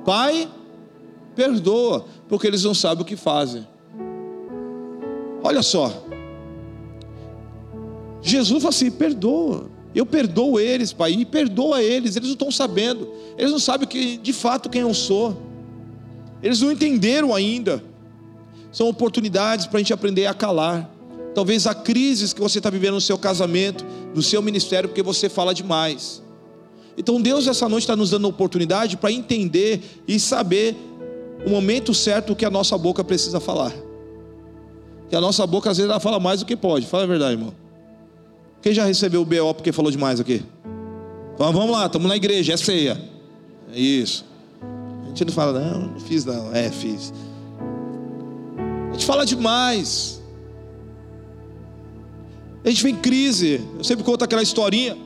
[0.05, 0.49] Pai,
[1.37, 3.67] perdoa, porque eles não sabem o que fazem.
[5.43, 6.05] Olha só,
[8.23, 13.09] Jesus fala assim: perdoa, eu perdoo eles, Pai, e perdoa eles, eles não estão sabendo,
[13.37, 15.37] eles não sabem que, de fato quem eu sou,
[16.43, 17.83] eles não entenderam ainda.
[18.73, 20.89] São oportunidades para a gente aprender a calar.
[21.35, 25.29] Talvez a crise que você está vivendo no seu casamento, no seu ministério, porque você
[25.29, 26.23] fala demais.
[26.97, 30.77] Então Deus essa noite está nos dando oportunidade para entender e saber
[31.47, 33.73] o momento certo que a nossa boca precisa falar.
[35.09, 36.87] Que a nossa boca às vezes ela fala mais do que pode.
[36.87, 37.55] Fala a verdade, irmão.
[38.63, 40.43] Quem já recebeu o BO porque falou demais aqui?
[41.39, 43.01] vamos lá, estamos na igreja, é ceia.
[43.73, 44.27] É isso.
[45.05, 46.55] A gente não fala, não, não fiz não.
[46.55, 47.15] É, fiz.
[48.89, 50.21] A gente fala demais.
[52.63, 53.67] A gente vem em crise.
[53.79, 54.97] Eu sempre conto aquela historinha.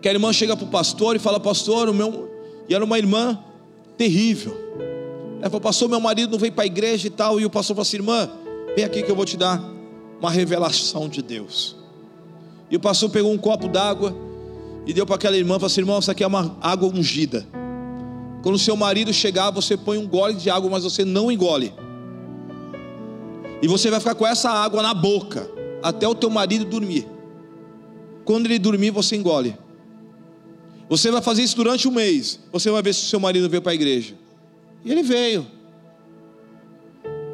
[0.00, 2.30] Que a irmã chega para o pastor e fala, pastor, o meu.
[2.68, 3.36] E era uma irmã
[3.98, 4.56] terrível.
[5.40, 7.40] Ela falou, pastor, meu marido não veio para a igreja e tal.
[7.40, 8.30] E o pastor falou assim, irmã,
[8.76, 9.79] vem aqui que eu vou te dar
[10.20, 11.76] uma revelação de Deus.
[12.70, 14.14] E o pastor pegou um copo d'água
[14.86, 17.46] e deu para aquela irmã, falou assim, irmão, isso aqui é uma água ungida.
[18.42, 21.74] Quando seu marido chegar, você põe um gole de água, mas você não engole.
[23.62, 25.50] E você vai ficar com essa água na boca
[25.82, 27.06] até o teu marido dormir.
[28.24, 29.56] Quando ele dormir, você engole.
[30.88, 32.40] Você vai fazer isso durante um mês.
[32.52, 34.14] Você vai ver se o seu marido veio para a igreja.
[34.84, 35.46] E ele veio.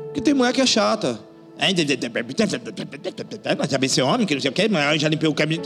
[0.07, 1.21] Porque tem mulher que é chata.
[3.69, 5.63] Já ser homem, que não sei o que, mas já limpei o caminho.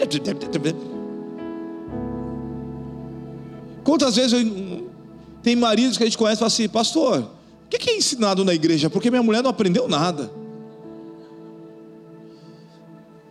[3.82, 4.90] Quantas vezes eu,
[5.42, 7.30] tem maridos que a gente conhece e fala assim, pastor,
[7.66, 8.88] o que é ensinado na igreja?
[8.88, 10.30] Porque minha mulher não aprendeu nada.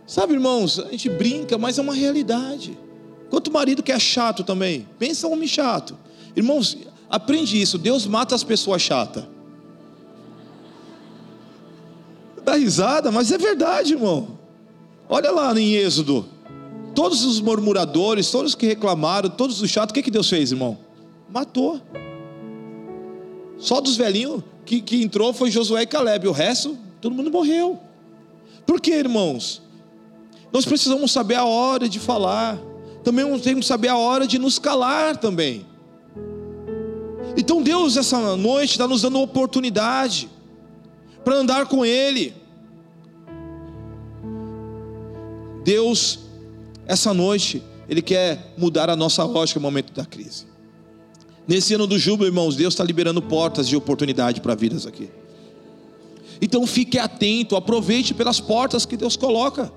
[0.06, 2.76] Sabe, irmãos, a gente brinca, mas é uma realidade.
[3.30, 5.96] Quanto marido que é chato também, pensa um homem chato.
[6.34, 6.76] Irmãos,
[7.08, 9.24] aprende isso, Deus mata as pessoas chatas.
[12.70, 14.38] Risada, mas é verdade, irmão.
[15.08, 16.24] Olha lá em Êxodo.
[16.94, 20.78] Todos os murmuradores, todos que reclamaram, todos os chatos, o que, que Deus fez, irmão?
[21.28, 21.80] Matou.
[23.58, 26.28] Só dos velhinhos que, que entrou foi Josué e Caleb.
[26.28, 27.78] O resto, todo mundo morreu.
[28.64, 29.60] Por quê, irmãos?
[30.52, 32.56] Nós precisamos saber a hora de falar.
[33.02, 35.66] Também temos que saber a hora de nos calar também.
[37.36, 40.28] Então Deus essa noite está nos dando oportunidade
[41.24, 42.39] para andar com Ele.
[45.64, 46.20] Deus,
[46.86, 50.46] essa noite, Ele quer mudar a nossa lógica no momento da crise.
[51.46, 55.10] Nesse ano do júbilo, irmãos, Deus está liberando portas de oportunidade para vidas aqui.
[56.40, 59.72] Então fique atento, aproveite pelas portas que Deus coloca.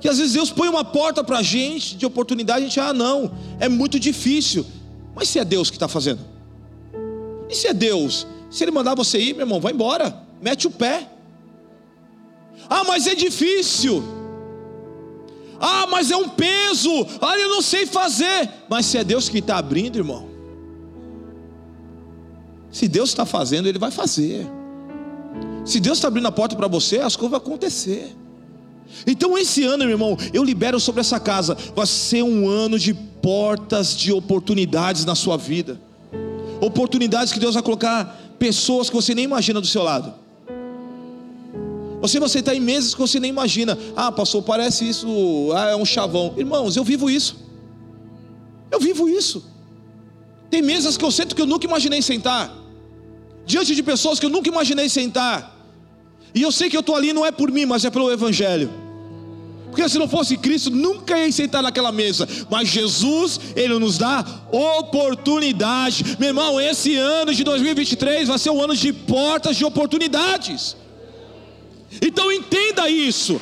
[0.00, 2.92] Que às vezes Deus põe uma porta para a gente de oportunidade, a gente, ah,
[2.92, 4.66] não, é muito difícil.
[5.14, 6.20] Mas se é Deus que está fazendo?
[7.48, 8.26] E se é Deus?
[8.50, 11.08] Se Ele mandar você ir, meu irmão, vai embora, mete o pé.
[12.68, 14.04] Ah, mas é difícil.
[15.60, 16.90] Ah, mas é um peso.
[17.20, 18.48] Ah, eu não sei fazer.
[18.68, 20.28] Mas se é Deus que está abrindo, irmão.
[22.70, 24.46] Se Deus está fazendo, Ele vai fazer.
[25.64, 28.14] Se Deus está abrindo a porta para você, as coisas vão acontecer.
[29.06, 32.94] Então, esse ano, meu irmão, eu libero sobre essa casa, vai ser um ano de
[32.94, 35.80] portas de oportunidades na sua vida.
[36.60, 40.14] Oportunidades que Deus vai colocar pessoas que você nem imagina do seu lado.
[42.00, 43.76] Você vai aceitar em meses que você nem imagina.
[43.96, 45.06] Ah, pastor, parece isso,
[45.54, 46.34] ah, é um chavão.
[46.36, 47.36] Irmãos, eu vivo isso.
[48.70, 49.44] Eu vivo isso.
[50.50, 52.54] Tem mesas que eu sento que eu nunca imaginei sentar.
[53.44, 55.54] Diante de pessoas que eu nunca imaginei sentar.
[56.34, 58.70] E eu sei que eu estou ali não é por mim, mas é pelo Evangelho.
[59.76, 62.26] Porque se não fosse Cristo, nunca ia sentar naquela mesa.
[62.50, 66.16] Mas Jesus, Ele nos dá oportunidade.
[66.18, 70.76] Meu irmão, esse ano de 2023 vai ser um ano de portas de oportunidades.
[72.00, 73.40] Então entenda isso.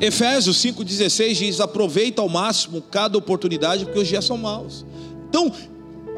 [0.00, 4.84] Efésios 5,16 diz: aproveita ao máximo cada oportunidade, porque os dias são maus.
[5.28, 5.52] Então,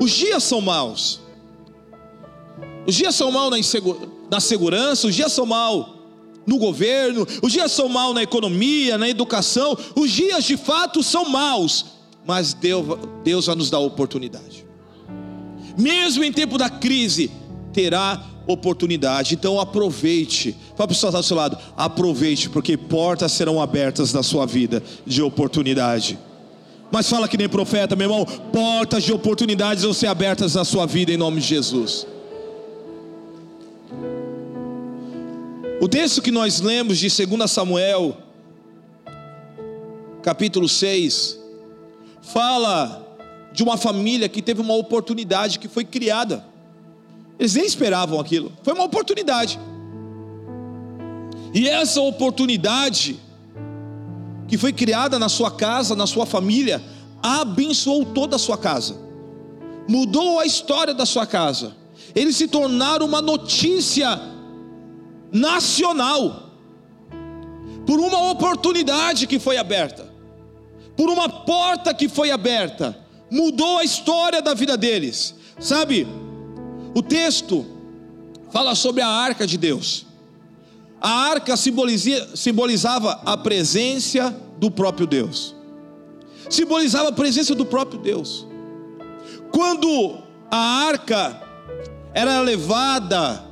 [0.01, 1.21] os dias são maus.
[2.87, 4.09] Os dias são maus na, insegu...
[4.31, 5.99] na segurança, os dias são maus
[6.47, 11.29] no governo, os dias são maus na economia, na educação, os dias de fato são
[11.29, 11.98] maus
[12.29, 12.85] mas Deus,
[13.25, 14.67] Deus vai nos dar oportunidade.
[15.79, 17.31] Mesmo em tempo da crise,
[17.73, 19.35] terá oportunidade.
[19.35, 20.53] Então aproveite.
[20.53, 24.83] Fala para o pessoal do seu lado, aproveite, porque portas serão abertas na sua vida
[25.07, 26.19] de oportunidade.
[26.93, 30.85] Mas fala que nem profeta, meu irmão, portas de oportunidades vão ser abertas na sua
[30.85, 32.07] vida em nome de Jesus.
[35.81, 38.19] O texto que nós lemos de 2 Samuel,
[40.23, 41.38] capítulo 6,
[42.33, 43.07] fala
[43.53, 46.45] de uma família que teve uma oportunidade que foi criada.
[47.39, 49.59] Eles nem esperavam aquilo, foi uma oportunidade.
[51.55, 53.19] E essa oportunidade,
[54.47, 56.83] que foi criada na sua casa, na sua família,
[57.23, 58.97] abençoou toda a sua casa,
[59.89, 61.77] mudou a história da sua casa.
[62.15, 64.21] Eles se tornaram uma notícia
[65.33, 66.45] nacional,
[67.87, 70.08] por uma oportunidade que foi aberta,
[70.99, 72.99] por uma porta que foi aberta,
[73.31, 75.33] mudou a história da vida deles.
[75.61, 76.09] Sabe,
[76.93, 77.65] o texto
[78.51, 80.05] fala sobre a arca de Deus.
[81.01, 85.55] A arca simbolizava a presença do próprio Deus,
[86.51, 88.45] simbolizava a presença do próprio Deus.
[89.53, 90.19] Quando
[90.51, 91.41] a arca
[92.13, 93.45] era levada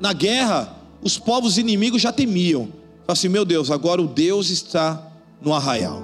[0.00, 2.72] na guerra, os povos inimigos já temiam.
[3.06, 5.06] Assim, meu Deus, agora o Deus está
[5.42, 6.02] no arraial.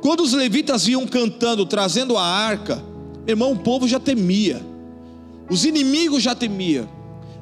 [0.00, 2.82] Quando os levitas iam cantando, trazendo a arca,
[3.26, 4.64] irmão, o povo já temia.
[5.50, 6.88] Os inimigos já temiam.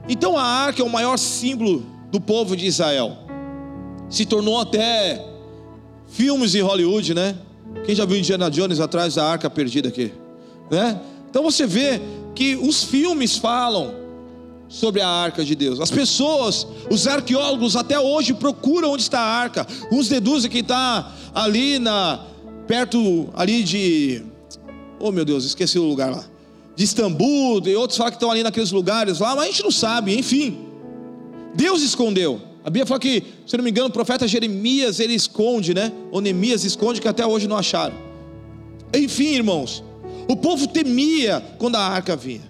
[0.09, 3.19] Então a arca é o maior símbolo do povo de Israel.
[4.09, 5.25] Se tornou até
[6.09, 7.37] filmes em Hollywood, né?
[7.85, 10.13] Quem já viu Indiana Jones atrás da arca perdida aqui,
[10.71, 10.99] né?
[11.31, 12.01] Então você vê
[12.35, 13.95] que os filmes falam
[14.69, 15.81] sobre a arca de Deus.
[15.81, 19.67] As pessoas, os arqueólogos até hoje procuram onde está a arca.
[19.93, 22.21] Uns deduzem que está ali na
[22.69, 24.23] perto ali de
[25.01, 26.25] Oh meu Deus, esqueci o lugar lá.
[26.77, 29.71] De Istambul, e outros falam que estão ali naqueles lugares lá, mas a gente não
[29.71, 30.59] sabe, enfim.
[31.55, 32.41] Deus escondeu.
[32.65, 35.93] A Bíblia fala que, se não me engano, o profeta Jeremias ele esconde, né?
[36.11, 37.97] Ou esconde que até hoje não acharam.
[38.95, 39.83] Enfim, irmãos,
[40.29, 42.49] o povo temia quando a arca vinha.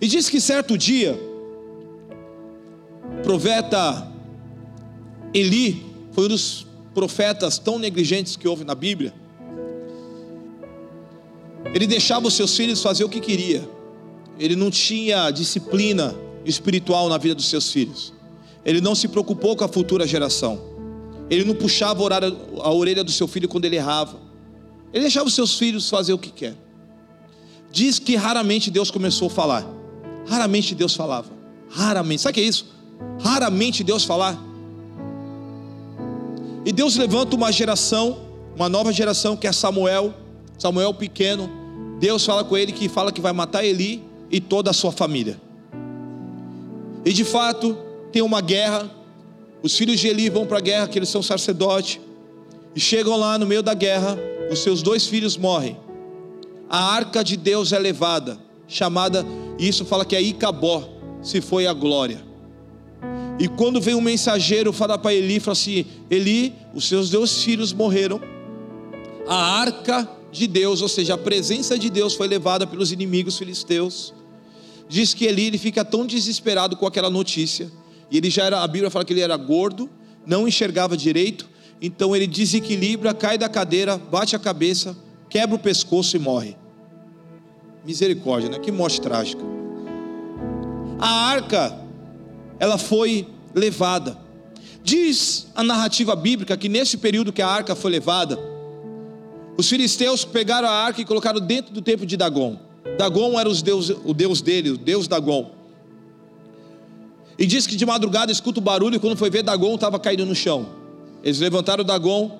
[0.00, 1.18] E diz que certo dia,
[3.18, 4.10] o profeta
[5.32, 9.14] Eli foi um dos profetas tão negligentes que houve na Bíblia.
[11.72, 13.68] Ele deixava os seus filhos fazer o que queria.
[14.38, 16.14] Ele não tinha disciplina
[16.44, 18.12] espiritual na vida dos seus filhos.
[18.64, 20.60] Ele não se preocupou com a futura geração.
[21.28, 22.02] Ele não puxava
[22.62, 24.18] a orelha do seu filho quando ele errava.
[24.92, 26.56] Ele deixava os seus filhos fazer o que quer.
[27.70, 29.66] Diz que raramente Deus começou a falar.
[30.26, 31.30] Raramente Deus falava.
[31.70, 32.22] Raramente.
[32.22, 32.66] Sabe o que é isso?
[33.20, 34.49] Raramente Deus falar.
[36.64, 38.18] E Deus levanta uma geração,
[38.54, 40.14] uma nova geração que é Samuel,
[40.58, 41.48] Samuel pequeno.
[41.98, 45.40] Deus fala com ele que fala que vai matar Eli e toda a sua família.
[47.04, 47.76] E de fato,
[48.12, 48.90] tem uma guerra.
[49.62, 52.00] Os filhos de Eli vão para a guerra, que eles são sacerdotes.
[52.74, 54.18] E chegam lá no meio da guerra,
[54.50, 55.76] os seus dois filhos morrem.
[56.68, 59.26] A arca de Deus é levada chamada,
[59.58, 60.88] e isso fala que é Icabó,
[61.20, 62.22] se foi a glória.
[63.40, 67.72] E quando vem um mensageiro falar para Eli, fala assim: Eli, os seus dois filhos
[67.72, 68.20] morreram,
[69.26, 74.12] a arca de Deus, ou seja, a presença de Deus foi levada pelos inimigos filisteus.
[74.90, 77.72] Diz que Eli ele fica tão desesperado com aquela notícia,
[78.10, 79.88] e ele já era, a Bíblia fala que ele era gordo,
[80.26, 81.48] não enxergava direito,
[81.80, 84.94] então ele desequilibra, cai da cadeira, bate a cabeça,
[85.30, 86.56] quebra o pescoço e morre.
[87.86, 88.58] Misericórdia, né?
[88.58, 89.42] Que morte trágica.
[90.98, 91.79] A arca,
[92.60, 94.16] ela foi levada.
[94.84, 98.38] Diz a narrativa bíblica que nesse período que a arca foi levada,
[99.56, 102.58] os filisteus pegaram a arca e colocaram dentro do templo de Dagon.
[102.98, 105.50] Dagon era deus, o deus dele, o deus Dagon.
[107.38, 110.26] E diz que de madrugada escuta o barulho e quando foi ver, Dagon estava caído
[110.26, 110.68] no chão.
[111.22, 112.38] Eles levantaram Dagon.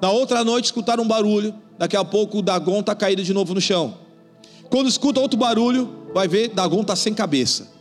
[0.00, 1.54] Na outra noite escutaram um barulho.
[1.78, 3.96] Daqui a pouco o Dagon está caído de novo no chão.
[4.68, 7.75] Quando escuta outro barulho, vai ver, Dagon está sem cabeça.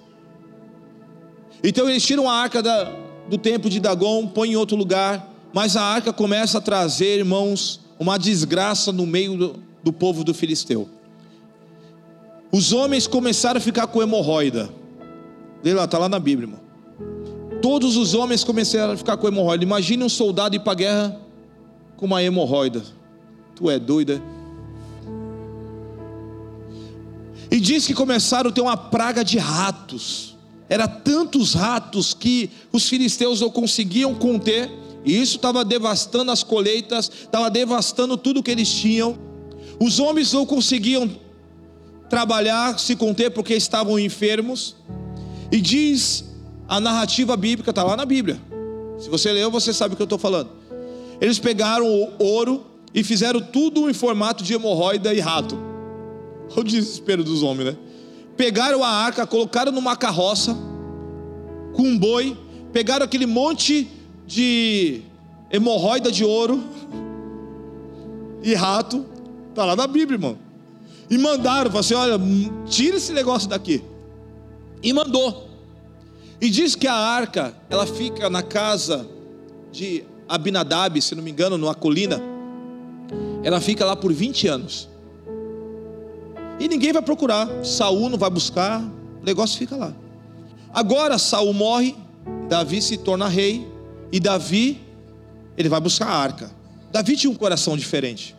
[1.68, 2.94] Então eles tiram a arca da,
[3.28, 7.80] do templo de Dagon, põem em outro lugar, mas a arca começa a trazer, irmãos,
[7.98, 10.88] uma desgraça no meio do, do povo do filisteu.
[12.52, 14.70] Os homens começaram a ficar com hemorroida.
[15.64, 16.60] Lê lá, está lá na Bíblia, irmão.
[17.62, 19.64] todos os homens começaram a ficar com hemorroida.
[19.64, 21.22] Imagine um soldado ir para a guerra
[21.98, 22.84] com uma hemorroida.
[23.56, 24.22] Tu é doida?
[27.50, 30.35] E diz que começaram a ter uma praga de ratos.
[30.70, 34.72] Era tantos ratos que os filisteus não conseguiam conter.
[35.04, 39.18] E isso estava devastando as colheitas, estava devastando tudo que eles tinham.
[39.80, 41.10] Os homens não conseguiam
[42.10, 44.76] trabalhar, se conter, porque estavam enfermos.
[45.52, 46.26] E diz
[46.68, 48.42] a narrativa bíblica, está lá na Bíblia.
[48.98, 50.50] Se você leu, você sabe o que eu estou falando.
[51.22, 55.58] Eles pegaram o ouro e fizeram tudo em formato de hemorroida e rato.
[56.56, 57.78] O desespero dos homens, né?
[58.38, 60.56] Pegaram a arca, colocaram numa carroça
[61.74, 62.38] com um boi,
[62.72, 63.90] pegaram aquele monte
[64.26, 65.02] de
[65.52, 66.64] hemorroida de ouro
[68.44, 69.06] e rato,
[69.54, 70.38] tá lá na Bíblia, irmão.
[71.10, 72.20] E mandaram, falaram assim: olha,
[72.68, 73.84] tira esse negócio daqui.
[74.82, 75.50] E mandou.
[76.40, 79.08] E diz que a arca, ela fica na casa
[79.72, 82.22] de Abinadab, se não me engano, numa colina.
[83.44, 84.90] Ela fica lá por 20 anos.
[86.60, 87.48] E ninguém vai procurar.
[87.64, 88.82] Saul não vai buscar,
[89.22, 89.94] o negócio fica lá.
[90.74, 91.96] Agora Saul morre,
[92.48, 93.68] Davi se torna rei
[94.12, 94.82] e Davi
[95.58, 96.52] ele vai buscar a arca.
[96.92, 98.36] Davi tinha um coração diferente.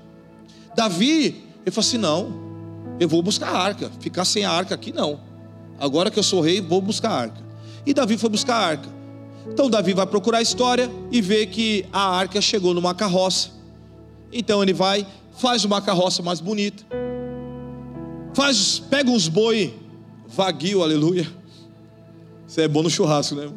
[0.75, 2.33] Davi, ele falou assim: "Não,
[3.01, 3.91] eu vou buscar a arca.
[4.01, 5.21] Ficar sem a arca aqui não.
[5.79, 7.41] Agora que eu sou rei, vou buscar a arca."
[7.85, 8.89] E Davi foi buscar a arca.
[9.49, 13.51] Então Davi vai procurar a história e vê que a arca chegou numa carroça.
[14.33, 15.07] Então ele vai,
[15.39, 16.85] faz uma carroça mais bonita.
[18.37, 19.73] Faz, pega uns boi
[20.29, 21.27] vaguio, aleluia.
[22.47, 23.51] Isso é bom no churrasco, né?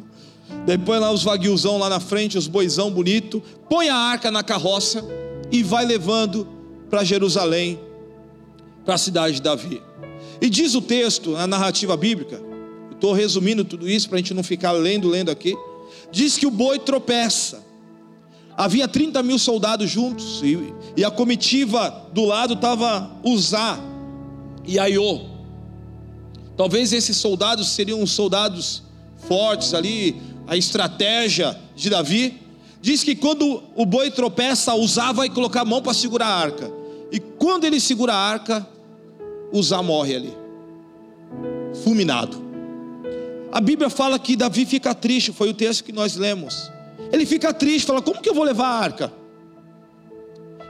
[0.64, 5.04] Depois lá os vaguiozão lá na frente, os boizão bonito, põe a arca na carroça
[5.52, 6.48] e vai levando
[6.88, 7.78] para Jerusalém,
[8.82, 9.82] para a cidade de Davi.
[10.40, 12.40] E diz o texto, a narrativa bíblica,
[12.90, 15.54] estou resumindo tudo isso para a gente não ficar lendo, lendo aqui.
[16.10, 17.62] Diz que o boi tropeça.
[18.56, 23.90] Havia 30 mil soldados juntos, e, e a comitiva do lado estava Uzá
[24.70, 25.22] e Aiô.
[26.56, 28.84] Talvez esses soldados seriam soldados
[29.26, 32.40] fortes ali, a estratégia de Davi.
[32.80, 36.70] Diz que quando o boi tropeça, Uzá vai colocar a mão para segurar a arca.
[37.10, 38.64] E quando ele segura a arca,
[39.52, 40.32] Uzá morre ali,
[41.82, 42.40] fulminado.
[43.50, 46.70] A Bíblia fala que Davi fica triste, foi o texto que nós lemos.
[47.12, 49.12] Ele fica triste, fala: Como que eu vou levar a arca?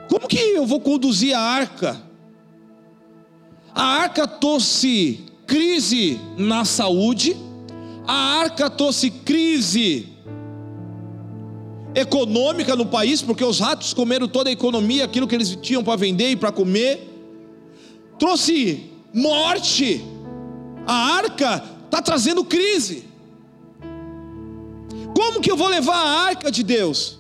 [0.08, 2.09] Como que eu vou conduzir a arca?
[3.80, 7.34] A arca trouxe crise na saúde,
[8.06, 10.06] a arca trouxe crise
[11.94, 15.96] econômica no país, porque os ratos comeram toda a economia, aquilo que eles tinham para
[15.96, 17.08] vender e para comer,
[18.18, 20.04] trouxe morte.
[20.86, 23.04] A arca está trazendo crise.
[25.16, 27.18] Como que eu vou levar a arca de Deus?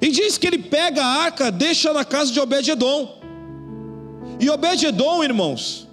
[0.00, 3.22] E diz que ele pega a arca, deixa na casa de Obed-Edom.
[4.40, 5.88] E Obed-Edom, irmãos,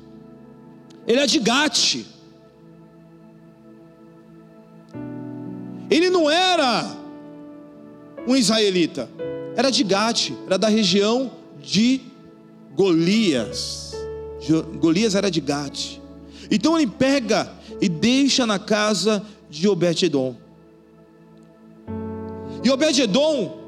[1.08, 2.06] ele é de Gate.
[5.90, 6.98] Ele não era
[8.28, 9.10] um israelita,
[9.56, 11.32] era de Gate, era da região
[11.62, 12.02] de
[12.76, 13.94] Golias.
[14.80, 16.00] Golias era de Gate.
[16.50, 20.36] Então ele pega e deixa na casa de Obed-Edom.
[22.64, 23.61] E Obed-Edom,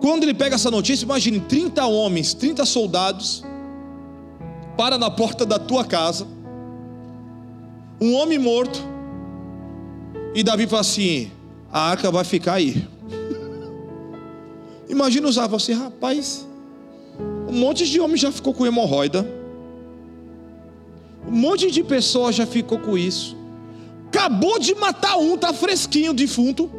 [0.00, 3.42] quando ele pega essa notícia, imagine 30 homens, 30 soldados,
[4.76, 6.26] para na porta da tua casa,
[8.00, 8.78] um homem morto,
[10.34, 11.30] e Davi fala assim:
[11.72, 12.86] a arca vai ficar aí.
[14.88, 16.46] Imagina usar você, rapaz,
[17.48, 19.26] um monte de homem já ficou com hemorroida.
[21.26, 23.36] Um monte de pessoas já ficou com isso.
[24.08, 26.70] Acabou de matar um, tá fresquinho, defunto.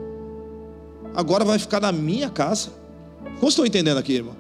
[1.14, 2.77] Agora vai ficar na minha casa.
[3.40, 4.36] Como estão entendendo aqui, irmão?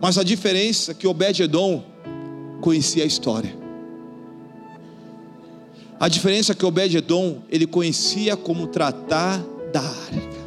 [0.00, 1.84] Mas a diferença é que Obed-Edom
[2.60, 3.56] conhecia a história.
[5.98, 10.38] A diferença é que Obed-Edom, ele conhecia como tratar da arca.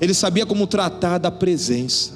[0.00, 2.12] Ele sabia como tratar da presença.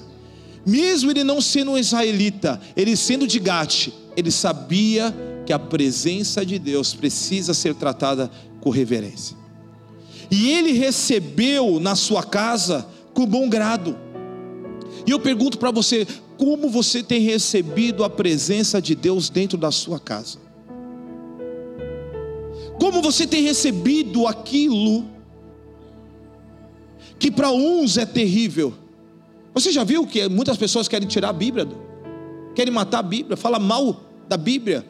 [0.64, 5.14] Mesmo ele não sendo um israelita, ele sendo de Gate, ele sabia
[5.44, 8.30] que a presença de Deus precisa ser tratada
[8.60, 9.36] com reverência.
[10.30, 13.96] E ele recebeu na sua casa com bom grado.
[15.06, 16.06] E eu pergunto para você,
[16.36, 20.38] como você tem recebido a presença de Deus dentro da sua casa?
[22.78, 25.04] Como você tem recebido aquilo
[27.18, 28.74] que para uns é terrível?
[29.54, 31.68] Você já viu que muitas pessoas querem tirar a Bíblia,
[32.54, 34.84] querem matar a Bíblia, fala mal da Bíblia,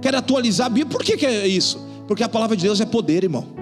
[0.00, 0.92] querem atualizar a Bíblia.
[0.96, 1.80] Por que, que é isso?
[2.06, 3.61] Porque a palavra de Deus é poder, irmão.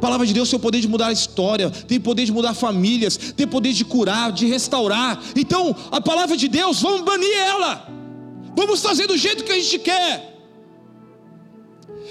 [0.00, 2.54] Palavra de Deus tem o poder de mudar a história, tem o poder de mudar
[2.54, 5.20] famílias, tem o poder de curar, de restaurar.
[5.34, 7.88] Então, a palavra de Deus, vamos banir ela.
[8.56, 10.34] Vamos fazer do jeito que a gente quer.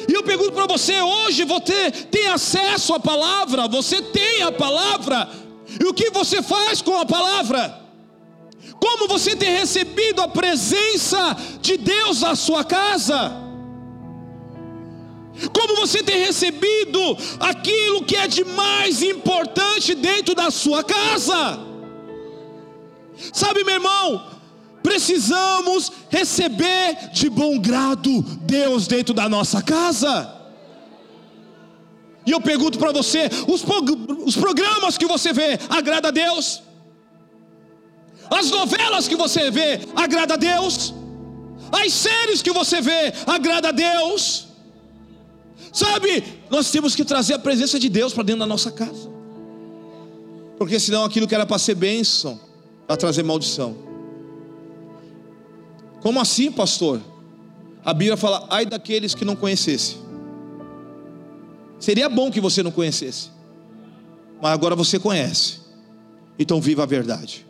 [0.07, 5.29] E eu pergunto para você, hoje você tem acesso à palavra, você tem a palavra,
[5.79, 7.81] e o que você faz com a palavra?
[8.79, 13.44] Como você tem recebido a presença de Deus na sua casa?
[15.53, 21.59] Como você tem recebido aquilo que é de mais importante dentro da sua casa?
[23.33, 24.25] Sabe, meu irmão,
[24.81, 30.33] precisamos receber de bom grado Deus dentro da nossa casa.
[32.25, 33.63] E eu pergunto para você: os,
[34.25, 36.63] os programas que você vê agrada a Deus?
[38.29, 40.93] As novelas que você vê agrada a Deus?
[41.71, 44.44] As séries que você vê agrada a Deus?
[45.71, 49.09] Sabe, nós temos que trazer a presença de Deus para dentro da nossa casa.
[50.57, 52.39] Porque senão aquilo que era para ser bênção,
[52.87, 53.75] vai trazer maldição.
[56.01, 57.01] Como assim, pastor?
[57.83, 59.97] A Bíblia fala: ai daqueles que não conhecesse.
[61.79, 63.29] Seria bom que você não conhecesse,
[64.41, 65.59] mas agora você conhece,
[66.39, 67.45] então viva a verdade.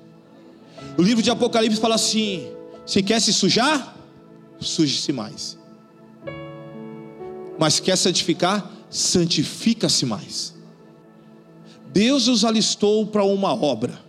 [0.98, 2.52] O livro de Apocalipse fala assim:
[2.86, 3.96] se quer se sujar,
[4.60, 5.58] suje-se mais.
[7.58, 10.54] Mas quer santificar, santifica-se mais.
[11.88, 14.06] Deus nos alistou para uma obra.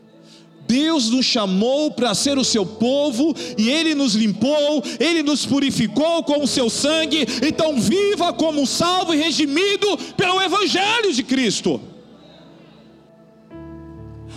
[0.67, 6.25] Deus nos chamou para ser o seu povo e Ele nos limpou, Ele nos purificou
[6.25, 7.25] com o seu sangue.
[7.47, 11.81] Então, viva como salvo e redimido pelo Evangelho de Cristo.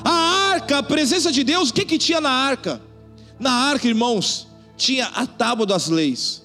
[0.03, 0.11] A
[0.51, 2.81] arca, a presença de Deus, o que, que tinha na arca?
[3.39, 4.47] Na arca, irmãos,
[4.77, 6.43] tinha a tábua das leis.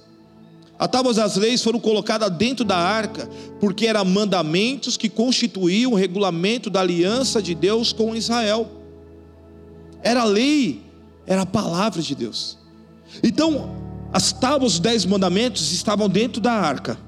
[0.78, 3.28] A tábua das leis foram colocadas dentro da arca,
[3.60, 8.68] porque eram mandamentos que constituíam o regulamento da aliança de Deus com Israel.
[10.02, 10.82] Era a lei,
[11.26, 12.58] era a palavra de Deus.
[13.22, 13.70] Então,
[14.12, 16.98] as tábuas, os dez mandamentos estavam dentro da arca.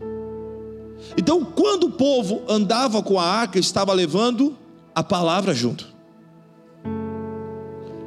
[1.16, 4.56] Então, quando o povo andava com a arca, estava levando
[4.94, 5.86] a palavra junto,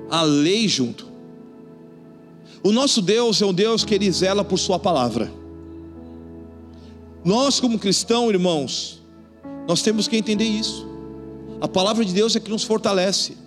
[0.09, 1.07] a lei junto.
[2.63, 5.31] O nosso Deus é um Deus que ele zela por Sua palavra.
[7.29, 8.99] Nós, como cristãos, irmãos,
[9.67, 10.87] nós temos que entender isso.
[11.61, 13.37] A palavra de Deus é que nos fortalece,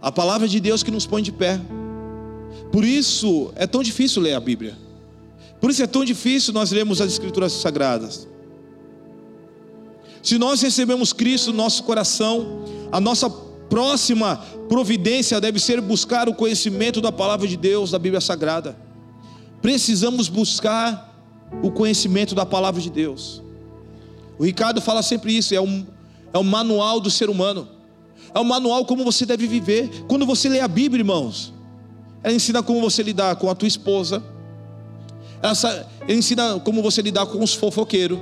[0.00, 1.60] a palavra de Deus que nos põe de pé.
[2.72, 4.78] Por isso é tão difícil ler a Bíblia,
[5.60, 8.26] por isso é tão difícil nós lermos as Escrituras Sagradas.
[10.22, 13.28] Se nós recebemos Cristo no nosso coração, a nossa
[13.68, 14.38] próxima
[14.70, 18.74] providência deve ser buscar o conhecimento da palavra de Deus, da Bíblia Sagrada.
[19.60, 21.11] Precisamos buscar
[21.62, 23.42] o conhecimento da palavra de Deus.
[24.38, 25.86] O Ricardo fala sempre isso, é um,
[26.32, 27.68] é um manual do ser humano.
[28.34, 29.90] É um manual como você deve viver.
[30.08, 31.52] Quando você lê a Bíblia, irmãos,
[32.22, 34.22] ela ensina como você lidar com a tua esposa.
[35.42, 38.18] Ela, ela ensina como você lidar com os fofoqueiros.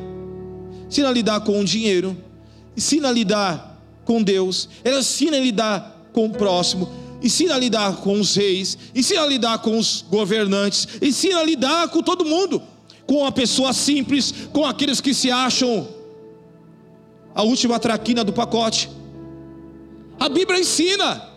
[0.89, 2.17] Ensina a lidar com o dinheiro.
[2.77, 4.69] Ensina a lidar com Deus.
[4.83, 6.89] Ela ensina a lidar com o próximo
[7.23, 11.89] ensina a lidar com os reis, ensina a lidar com os governantes, ensina a lidar
[11.89, 12.63] com todo mundo
[13.11, 15.89] com a pessoa simples, com aqueles que se acham
[17.35, 18.89] a última traquina do pacote.
[20.17, 21.29] A Bíblia ensina.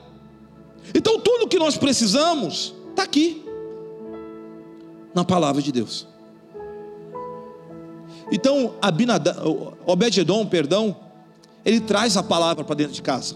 [0.93, 3.43] Então tudo que nós precisamos está aqui,
[5.15, 6.05] na palavra de Deus.
[8.31, 8.75] Então,
[9.87, 10.95] Obed-Edom, perdão,
[11.65, 13.35] ele traz a palavra para dentro de casa.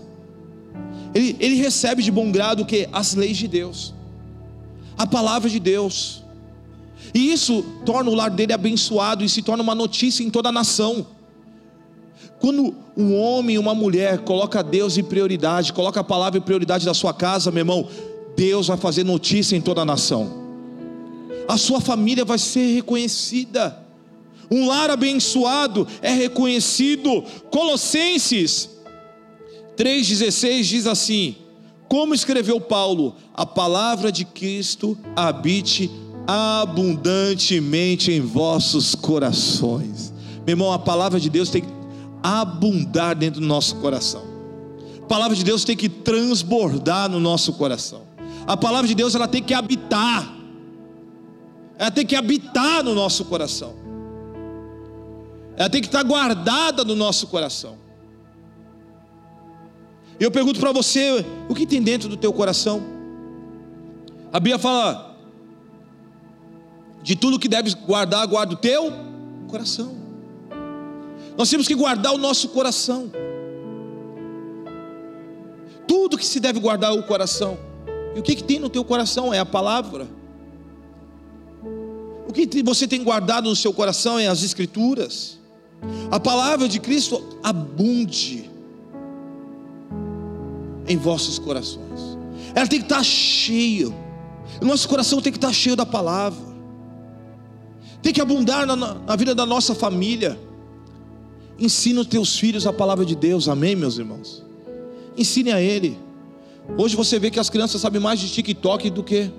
[1.11, 2.87] Ele, ele recebe de bom grado que?
[2.93, 3.95] As leis de Deus,
[4.95, 6.26] a palavra de Deus.
[7.13, 10.51] E isso torna o lar dele abençoado e se torna uma notícia em toda a
[10.51, 11.07] nação.
[12.39, 16.85] Quando um homem e uma mulher coloca Deus em prioridade, coloca a palavra em prioridade
[16.85, 17.87] da sua casa, meu irmão,
[18.35, 20.45] Deus vai fazer notícia em toda a nação.
[21.47, 23.83] A sua família vai ser reconhecida.
[24.51, 27.23] Um lar abençoado é reconhecido.
[27.49, 28.69] Colossenses
[29.75, 31.35] 3,16 diz assim:
[31.87, 35.89] Como escreveu Paulo, a palavra de Cristo habite
[36.27, 40.13] abundantemente em vossos corações.
[40.45, 41.69] Meu irmão, a palavra de Deus tem que
[42.21, 44.23] abundar dentro do nosso coração.
[45.01, 48.01] A palavra de Deus tem que transbordar no nosso coração.
[48.45, 50.35] A palavra de Deus ela tem que habitar.
[51.79, 53.73] Ela tem que habitar no nosso coração.
[55.55, 57.77] Ela tem que estar guardada no nosso coração.
[60.19, 62.81] Eu pergunto para você, o que tem dentro do teu coração?
[64.33, 65.06] A Bíblia fala:
[67.07, 68.91] de tudo que deves guardar, guarda o teu
[69.47, 69.95] coração.
[71.37, 73.09] Nós temos que guardar o nosso coração.
[75.87, 77.57] Tudo que se deve guardar é o coração.
[78.13, 80.05] E o que, que tem no teu coração é a palavra.
[82.27, 85.39] O que você tem guardado no seu coração é as escrituras.
[86.11, 88.51] A palavra de Cristo abunde
[90.85, 92.17] em vossos corações.
[92.53, 93.87] Ela tem que estar cheia.
[94.61, 96.46] O nosso coração tem que estar cheio da palavra.
[98.01, 100.39] Tem que abundar na, na vida da nossa família.
[101.59, 104.43] Ensina os teus filhos a palavra de Deus, amém, meus irmãos?
[105.17, 105.97] Ensine a ele.
[106.77, 109.31] Hoje você vê que as crianças sabem mais de TikTok do que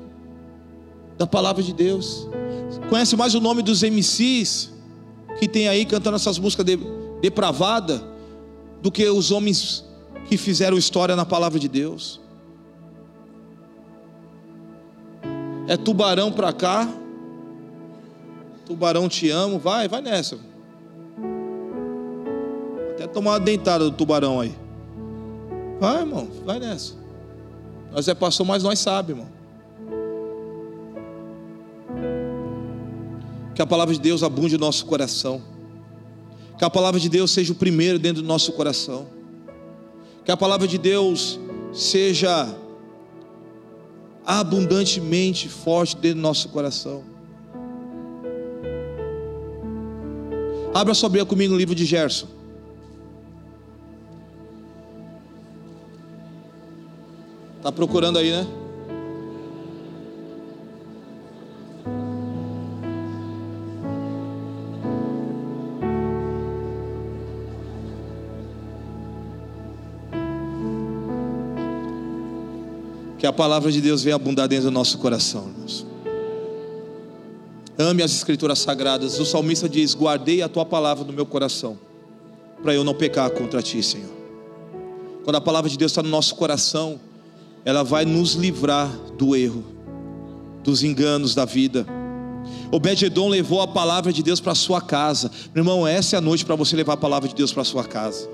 [1.17, 2.27] da palavra de Deus.
[2.89, 4.73] Conhece mais o nome dos MCs
[5.39, 6.79] que tem aí cantando essas músicas de,
[7.21, 8.03] depravada
[8.83, 9.85] do que os homens
[10.27, 12.21] que fizeram história na palavra de Deus.
[15.67, 16.89] É tubarão para cá.
[18.69, 20.39] Tubarão te amo, vai, vai nessa.
[22.91, 24.55] Até tomar uma dentada do tubarão aí.
[25.81, 26.93] Vai, irmão, vai nessa.
[27.91, 29.27] Nós é pastor, mas nós sabe, irmão.
[33.55, 35.41] Que a palavra de Deus abunde no nosso coração.
[36.59, 39.07] Que a palavra de Deus seja o primeiro dentro do nosso coração.
[40.27, 41.41] Que a palavra de Deus
[41.73, 42.55] seja
[44.27, 47.03] abundantemente forte dentro do nosso coração.
[50.79, 52.29] Abra sua Bíblia comigo no livro de Gerson.
[57.57, 58.47] Está procurando aí, né?
[73.19, 75.88] Que a palavra de Deus venha abundar dentro do nosso coração, irmãos.
[77.79, 79.21] Ame as escrituras sagradas.
[79.21, 81.79] O salmista diz: Guardei a tua palavra no meu coração,
[82.61, 84.11] para eu não pecar contra ti, Senhor.
[85.23, 86.99] Quando a palavra de Deus está no nosso coração,
[87.65, 89.65] ela vai nos livrar do erro,
[90.65, 91.87] dos enganos da vida.
[92.73, 95.31] Obed-edom levou a palavra de Deus para sua casa.
[95.55, 97.85] Meu irmão, essa é a noite para você levar a palavra de Deus para sua
[97.85, 98.29] casa.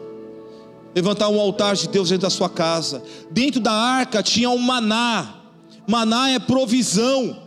[0.94, 3.02] Levantar um altar de Deus dentro da sua casa.
[3.30, 5.34] Dentro da arca tinha um maná.
[5.86, 7.43] Maná é provisão.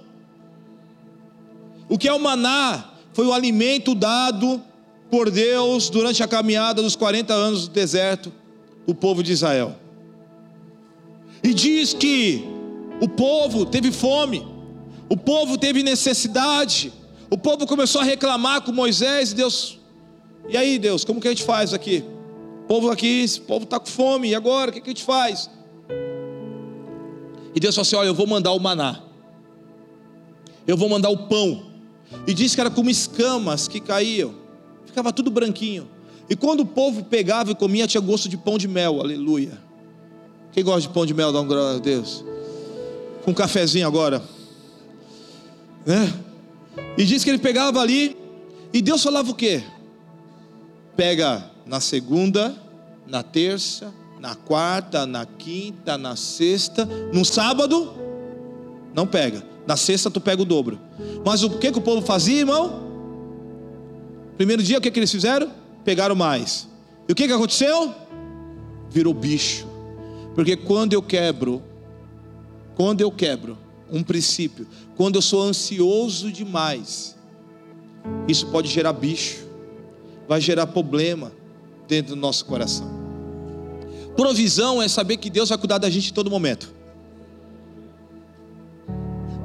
[1.89, 2.91] O que é o maná?
[3.13, 4.61] Foi o alimento dado
[5.09, 8.31] por Deus durante a caminhada dos 40 anos do deserto,
[8.85, 9.75] o povo de Israel.
[11.41, 12.43] E diz que
[13.01, 14.45] o povo teve fome,
[15.09, 16.91] o povo teve necessidade,
[17.29, 19.79] o povo começou a reclamar com Moisés e Deus.
[20.49, 22.03] E aí, Deus, como que a gente faz aqui?
[22.63, 24.71] O povo aqui, esse povo está com fome, e agora?
[24.71, 25.49] O que, que a gente faz?
[27.55, 29.01] E Deus falou assim: Olha, eu vou mandar o maná,
[30.65, 31.66] eu vou mandar o pão.
[32.25, 34.33] E disse que era como escamas que caíam,
[34.85, 35.87] ficava tudo branquinho.
[36.29, 39.57] E quando o povo pegava e comia, tinha gosto de pão de mel, aleluia.
[40.51, 42.23] Quem gosta de pão de mel, dá um glória a Deus.
[43.23, 44.21] Com um cafezinho agora.
[45.85, 46.13] Né?
[46.97, 48.17] E diz que ele pegava ali,
[48.73, 49.63] e Deus falava o quê?
[50.95, 52.55] Pega na segunda,
[53.07, 57.93] na terça, na quarta, na quinta, na sexta, no sábado,
[58.93, 59.43] não pega.
[59.67, 60.79] Na sexta tu pega o dobro.
[61.25, 62.87] Mas o que, que o povo fazia, irmão?
[64.37, 65.51] Primeiro dia, o que, que eles fizeram?
[65.83, 66.69] Pegaram mais.
[67.07, 67.93] E o que, que aconteceu?
[68.89, 69.67] Virou bicho.
[70.33, 71.61] Porque quando eu quebro,
[72.75, 73.57] quando eu quebro
[73.91, 74.65] um princípio,
[74.95, 77.17] quando eu sou ansioso demais,
[78.27, 79.45] isso pode gerar bicho,
[80.27, 81.31] vai gerar problema
[81.87, 82.87] dentro do nosso coração.
[84.15, 86.76] Provisão é saber que Deus vai cuidar da gente em todo momento.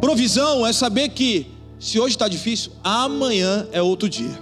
[0.03, 1.46] Provisão é saber que
[1.78, 4.38] se hoje está difícil, amanhã é outro dia.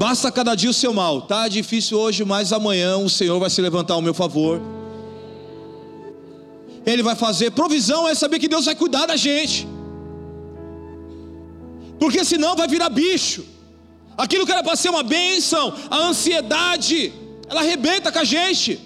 [0.00, 1.18] Basta cada dia o seu mal.
[1.18, 4.60] Está difícil hoje, mas amanhã o Senhor vai se levantar ao meu favor
[6.92, 7.50] ele vai fazer.
[7.50, 9.66] Provisão é saber que Deus vai cuidar da gente.
[11.98, 13.44] Porque senão vai virar bicho.
[14.16, 17.12] Aquilo que era para ser uma bênção, a ansiedade,
[17.48, 18.80] ela arrebenta com a gente.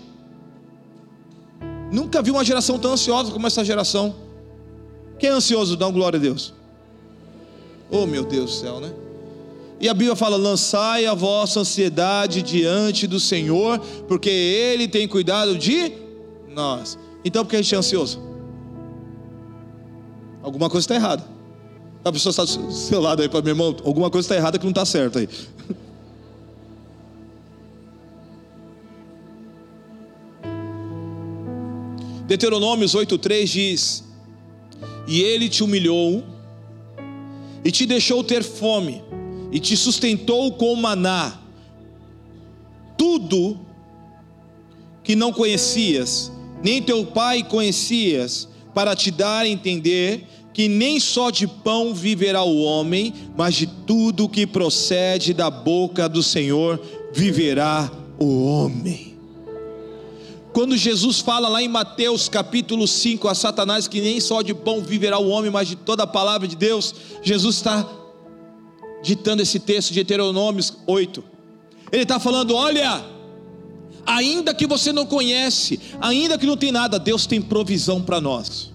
[1.92, 4.14] Nunca vi uma geração tão ansiosa como essa geração.
[5.20, 5.76] Quem é ansioso?
[5.76, 6.54] Dá um glória a Deus.
[7.90, 8.90] Oh meu Deus do céu, né?
[9.78, 15.58] E a Bíblia fala: lançai a vossa ansiedade diante do Senhor, porque Ele tem cuidado
[15.58, 15.92] de
[16.48, 16.98] nós.
[17.22, 18.18] Então por que a gente é ansioso?
[20.42, 21.22] Alguma coisa está errada.
[22.02, 24.64] A pessoa está do seu lado aí para meu irmão, alguma coisa está errada que
[24.64, 25.28] não está certo aí.
[32.26, 34.09] Deuteronômios 8,3 diz:
[35.10, 36.24] E ele te humilhou,
[37.64, 39.02] e te deixou ter fome,
[39.50, 41.36] e te sustentou com maná,
[42.96, 43.58] tudo
[45.02, 46.30] que não conhecias,
[46.62, 52.44] nem teu pai conhecias, para te dar a entender que nem só de pão viverá
[52.44, 56.80] o homem, mas de tudo que procede da boca do Senhor
[57.12, 59.09] viverá o homem.
[60.52, 64.80] Quando Jesus fala lá em Mateus capítulo 5 a Satanás que nem só de pão
[64.80, 67.88] viverá o homem, mas de toda a palavra de Deus, Jesus está
[69.02, 71.22] ditando esse texto de Deuteronômio 8.
[71.92, 73.04] Ele está falando: olha,
[74.04, 78.72] ainda que você não conhece, ainda que não tem nada, Deus tem provisão para nós.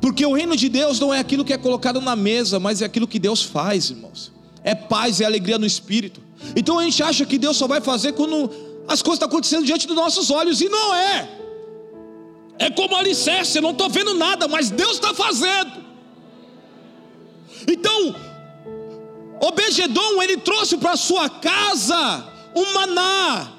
[0.00, 2.86] Porque o reino de Deus não é aquilo que é colocado na mesa, mas é
[2.86, 4.32] aquilo que Deus faz, irmãos.
[4.64, 6.22] É paz, é alegria no espírito.
[6.56, 8.50] Então a gente acha que Deus só vai fazer quando
[8.90, 11.28] as coisas estão acontecendo diante dos nossos olhos, e não é.
[12.58, 15.72] É como alicerce, eu não estou vendo nada, mas Deus está fazendo.
[17.68, 18.16] Então,
[19.40, 23.52] Obededon, ele trouxe para sua casa um maná.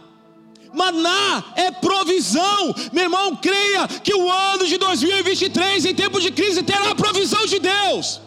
[0.74, 2.76] Maná é provisão.
[2.92, 7.46] Meu irmão, creia que o ano de 2023, em tempo de crise, terá a provisão
[7.46, 8.20] de Deus.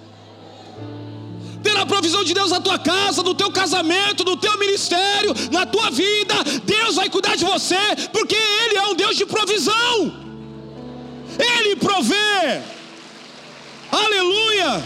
[1.64, 5.64] Terá a provisão de Deus na tua casa, no teu casamento, no teu ministério, na
[5.64, 6.34] tua vida.
[6.64, 9.96] Deus vai cuidar de você, porque Ele é um Deus de provisão.
[11.38, 12.60] Ele provê.
[13.90, 14.84] Aleluia.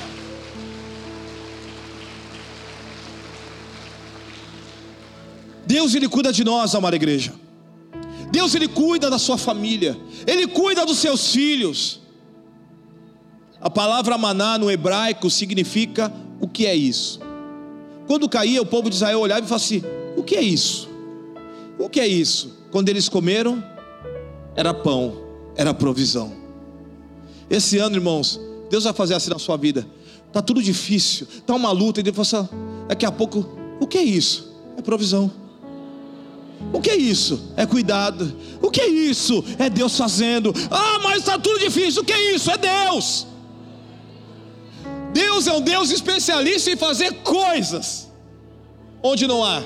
[5.66, 7.34] Deus ele cuida de nós, amada igreja.
[8.30, 9.98] Deus ele cuida da sua família.
[10.26, 12.00] Ele cuida dos seus filhos.
[13.60, 17.20] A palavra maná no hebraico significa o que é isso?
[18.06, 19.82] Quando caía, o povo de Israel olhava e falava assim:
[20.16, 20.88] o que é isso?
[21.78, 22.56] O que é isso?
[22.70, 23.62] Quando eles comeram,
[24.56, 25.16] era pão,
[25.56, 26.32] era provisão.
[27.48, 29.86] Esse ano, irmãos, Deus vai fazer assim na sua vida.
[30.32, 32.48] Tá tudo difícil, tá uma luta, e fala assim,
[32.86, 33.46] daqui a pouco,
[33.80, 34.52] o que é isso?
[34.76, 35.30] É provisão.
[36.72, 37.52] O que é isso?
[37.56, 38.34] É cuidado.
[38.60, 39.44] O que é isso?
[39.58, 40.52] É Deus fazendo.
[40.70, 42.02] Ah, mas está tudo difícil.
[42.02, 42.50] O que é isso?
[42.50, 43.26] É Deus.
[45.18, 48.08] Deus é um Deus especialista em fazer coisas
[49.02, 49.62] onde não há,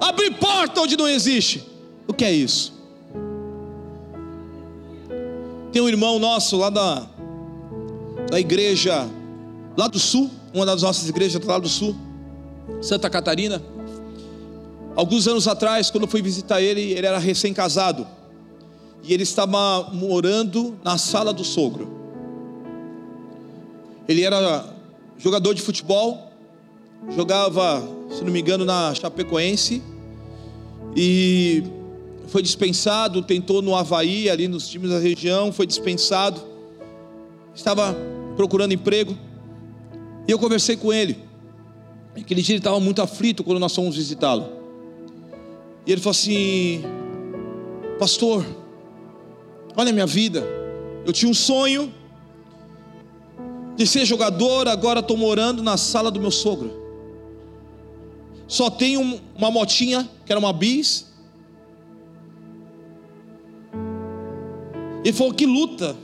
[0.00, 1.64] abrir porta onde não existe.
[2.06, 2.72] O que é isso?
[5.72, 7.08] Tem um irmão nosso lá da,
[8.30, 9.08] da igreja,
[9.76, 11.96] lá do sul, uma das nossas igrejas lá do sul,
[12.80, 13.60] Santa Catarina.
[14.94, 18.06] Alguns anos atrás, quando eu fui visitar ele, ele era recém-casado.
[19.02, 21.92] E ele estava morando na sala do sogro.
[24.06, 24.73] Ele era
[25.18, 26.32] jogador de futebol,
[27.14, 29.82] jogava, se não me engano, na Chapecoense.
[30.96, 31.62] E
[32.28, 36.40] foi dispensado, tentou no Havaí, ali nos times da região, foi dispensado.
[37.54, 37.96] Estava
[38.36, 39.16] procurando emprego.
[40.26, 41.18] E eu conversei com ele.
[42.16, 44.48] Aquele dia ele estava muito aflito quando nós fomos visitá-lo.
[45.86, 46.82] E ele falou assim:
[47.98, 48.44] Pastor,
[49.76, 50.44] olha a minha vida.
[51.04, 51.92] Eu tinha um sonho
[53.76, 56.84] de ser jogador, agora estou morando na sala do meu sogro.
[58.46, 61.12] Só tenho uma motinha, que era uma bis.
[65.04, 65.96] Ele falou: Que luta.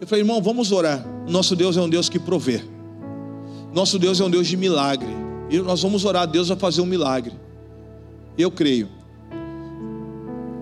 [0.00, 1.06] Eu falei: Irmão, vamos orar.
[1.28, 2.62] Nosso Deus é um Deus que provê.
[3.72, 5.10] Nosso Deus é um Deus de milagre.
[5.50, 7.34] E nós vamos orar, Deus vai fazer um milagre.
[8.36, 8.88] Eu creio.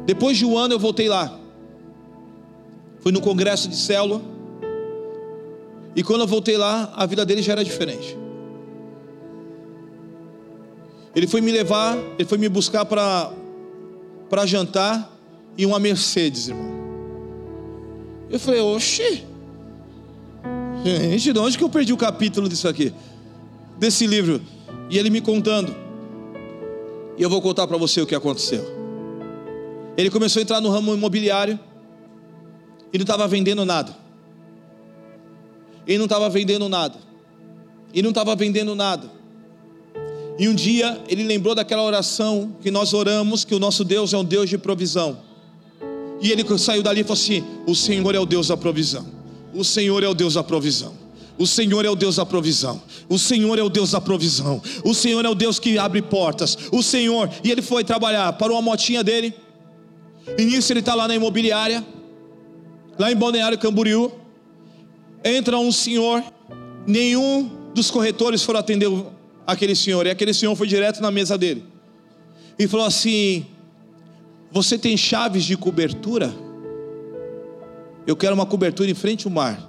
[0.05, 1.38] Depois de um ano eu voltei lá.
[3.01, 4.36] Fui no congresso de célula.
[5.97, 8.16] E quando eu voltei lá, a vida dele já era diferente.
[11.14, 13.32] Ele foi me levar, ele foi me buscar para
[14.28, 15.11] para jantar
[15.57, 16.76] e uma Mercedes, irmão.
[18.28, 19.24] Eu falei, oxi.
[20.84, 22.92] Gente, de onde que eu perdi o capítulo disso aqui?
[23.78, 24.42] Desse livro.
[24.90, 25.74] E ele me contando.
[27.16, 28.64] E eu vou contar para você o que aconteceu.
[29.97, 31.59] Ele começou a entrar no ramo imobiliário
[32.92, 34.05] e não estava vendendo nada.
[35.87, 36.99] E não estava vendendo nada.
[37.93, 39.11] E não estava vendendo nada.
[40.39, 44.18] E um dia ele lembrou daquela oração que nós oramos, que o nosso Deus é
[44.18, 45.18] um Deus de provisão.
[46.20, 49.07] E ele saiu dali e falou assim: O Senhor é o Deus da provisão.
[49.55, 50.93] O Senhor é o Deus da provisão.
[51.39, 52.82] O Senhor é o Deus da provisão.
[53.09, 54.62] O Senhor é o Deus da provisão.
[54.84, 56.57] O Senhor é o Deus que abre portas.
[56.72, 57.30] O Senhor.
[57.45, 58.32] E ele foi trabalhar.
[58.34, 59.34] Parou a motinha dele
[60.39, 61.87] e nisso ele está lá na imobiliária,
[62.99, 64.11] lá em Balneário Camboriú.
[65.29, 66.22] Entra um senhor,
[66.87, 68.89] nenhum dos corretores foram atender
[69.45, 71.64] aquele senhor, e aquele senhor foi direto na mesa dele
[72.57, 73.45] e falou assim:
[74.53, 76.33] Você tem chaves de cobertura?
[78.07, 79.68] Eu quero uma cobertura em frente ao mar.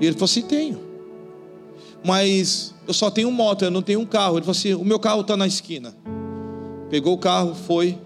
[0.00, 0.80] E ele falou assim: Tenho,
[2.02, 4.38] mas eu só tenho moto, eu não tenho um carro.
[4.38, 5.94] Ele falou assim: O meu carro está na esquina.
[6.88, 7.98] Pegou o carro, foi.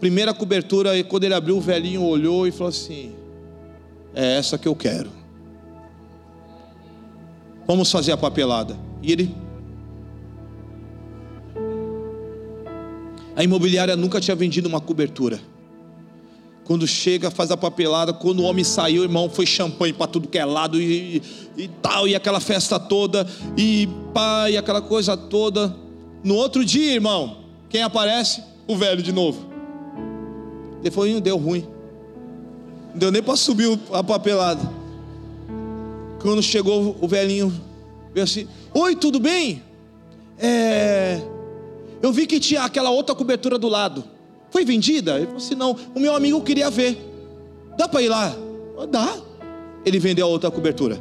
[0.00, 3.14] Primeira cobertura, e quando ele abriu, o velhinho olhou e falou assim:
[4.14, 5.10] É essa que eu quero.
[7.66, 8.78] Vamos fazer a papelada.
[9.02, 9.34] E ele.
[13.36, 15.40] A imobiliária nunca tinha vendido uma cobertura.
[16.64, 18.12] Quando chega, faz a papelada.
[18.12, 21.20] Quando o homem saiu, irmão, foi champanhe para tudo que é lado e,
[21.56, 25.74] e, tal, e aquela festa toda, e pai, aquela coisa toda.
[26.22, 27.38] No outro dia, irmão,
[27.68, 28.42] quem aparece?
[28.66, 29.46] O velho de novo.
[30.82, 31.73] Depois deu ruim.
[32.94, 34.62] Não deu nem para subir a papelada.
[36.22, 37.52] Quando chegou o velhinho,
[38.14, 39.62] veio assim: Oi, tudo bem?
[40.38, 41.20] É,
[42.00, 44.04] eu vi que tinha aquela outra cobertura do lado.
[44.48, 45.16] Foi vendida?
[45.16, 46.96] Ele falou assim: Não, o meu amigo queria ver.
[47.76, 48.34] Dá para ir lá?
[48.88, 49.16] Dá.
[49.84, 50.98] Ele vendeu a outra cobertura.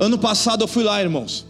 [0.00, 1.46] Ano passado eu fui lá, irmãos.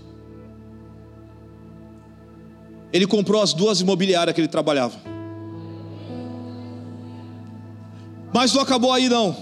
[2.94, 4.94] Ele comprou as duas imobiliárias que ele trabalhava.
[8.32, 9.36] Mas não acabou aí não.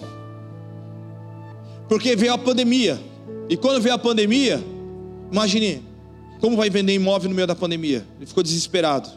[1.86, 2.98] Porque veio a pandemia.
[3.50, 4.64] E quando veio a pandemia,
[5.30, 5.82] imagine,
[6.40, 8.06] como vai vender imóvel no meio da pandemia?
[8.16, 9.10] Ele ficou desesperado.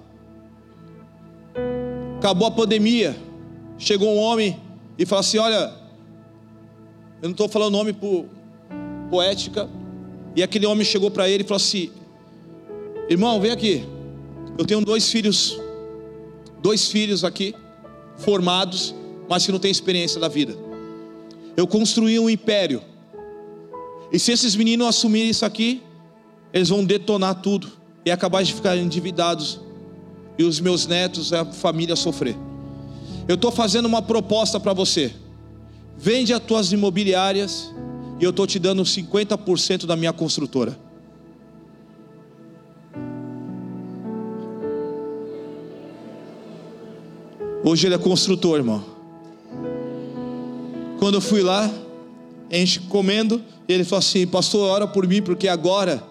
[2.18, 3.16] Acabou a pandemia.
[3.78, 4.60] Chegou um homem
[4.98, 5.74] e falou assim: Olha,
[7.22, 8.26] eu não estou falando nome por
[9.10, 9.70] poética.
[10.36, 11.90] E aquele homem chegou para ele e falou assim:
[13.10, 13.95] Irmão, vem aqui.
[14.58, 15.60] Eu tenho dois filhos,
[16.62, 17.54] dois filhos aqui,
[18.18, 18.96] formados,
[19.28, 20.56] mas que não têm experiência da vida.
[21.58, 22.82] Eu construí um império.
[24.12, 25.82] E se esses meninos assumirem isso aqui,
[26.54, 27.70] eles vão detonar tudo
[28.06, 29.60] e acabar de ficar endividados.
[30.38, 32.36] E os meus netos, a família sofrer.
[33.28, 35.14] Eu estou fazendo uma proposta para você.
[35.98, 37.74] Vende as tuas imobiliárias
[38.20, 40.85] e eu estou te dando 50% da minha construtora.
[47.68, 48.86] Hoje ele é construtor, irmão.
[51.00, 51.68] Quando eu fui lá,
[52.52, 56.04] a gente comendo, ele falou assim: Pastor, ora por mim, porque agora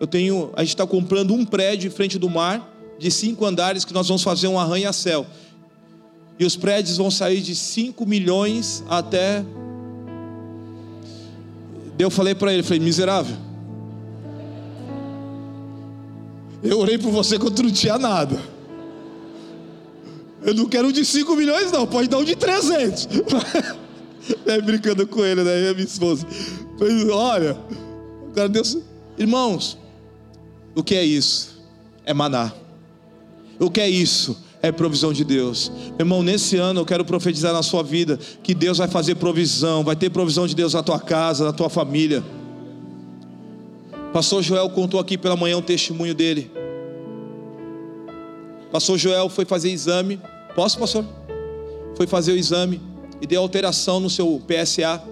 [0.00, 0.50] eu tenho.
[0.56, 2.66] A gente está comprando um prédio em frente do mar,
[2.98, 5.26] de cinco andares, que nós vamos fazer um arranha-céu.
[6.38, 9.44] E os prédios vão sair de 5 milhões até.
[11.98, 13.36] Eu falei para ele, falei, miserável.
[16.62, 18.51] Eu orei por você quando não tinha nada.
[20.44, 21.86] Eu não quero um de 5 milhões, não.
[21.86, 23.08] Pode dar um de 300.
[24.46, 25.70] é brincando com ele, né?
[25.70, 26.26] É minha esposa.
[26.78, 27.56] Mas, olha,
[28.34, 28.78] cara, Deus.
[29.16, 29.78] Irmãos,
[30.74, 31.60] o que é isso?
[32.04, 32.52] É maná.
[33.58, 34.36] O que é isso?
[34.60, 35.70] É provisão de Deus.
[35.98, 39.96] Irmão, nesse ano eu quero profetizar na sua vida que Deus vai fazer provisão, vai
[39.96, 42.22] ter provisão de Deus na tua casa, na tua família.
[44.12, 46.50] Pastor Joel contou aqui pela manhã um testemunho dele.
[48.72, 50.18] Pastor Joel foi fazer exame
[50.54, 51.04] Posso, pastor?
[51.96, 52.80] Foi fazer o exame
[53.20, 55.02] e deu alteração no seu PSA.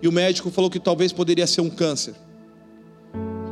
[0.00, 2.14] E o médico falou que talvez poderia ser um câncer.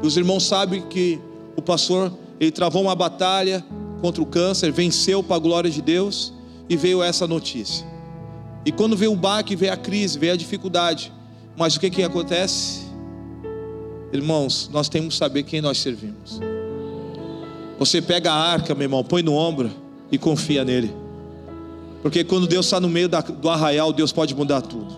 [0.03, 1.21] E os irmãos sabem que
[1.57, 3.65] o pastor, ele travou uma batalha
[4.01, 6.33] contra o câncer, venceu para a glória de Deus
[6.69, 7.87] e veio essa notícia.
[8.65, 11.13] E quando veio o baque, veio a crise, veio a dificuldade.
[11.57, 12.81] Mas o que que acontece?
[14.13, 16.41] Irmãos, nós temos que saber quem nós servimos.
[17.81, 19.71] Você pega a arca, meu irmão, põe no ombro
[20.13, 20.95] e confia nele.
[22.03, 24.95] Porque quando Deus está no meio do arraial, Deus pode mudar tudo.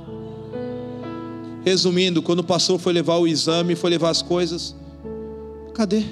[1.64, 4.74] Resumindo, quando o pastor foi levar o exame, foi levar as coisas,
[5.72, 6.02] cadê?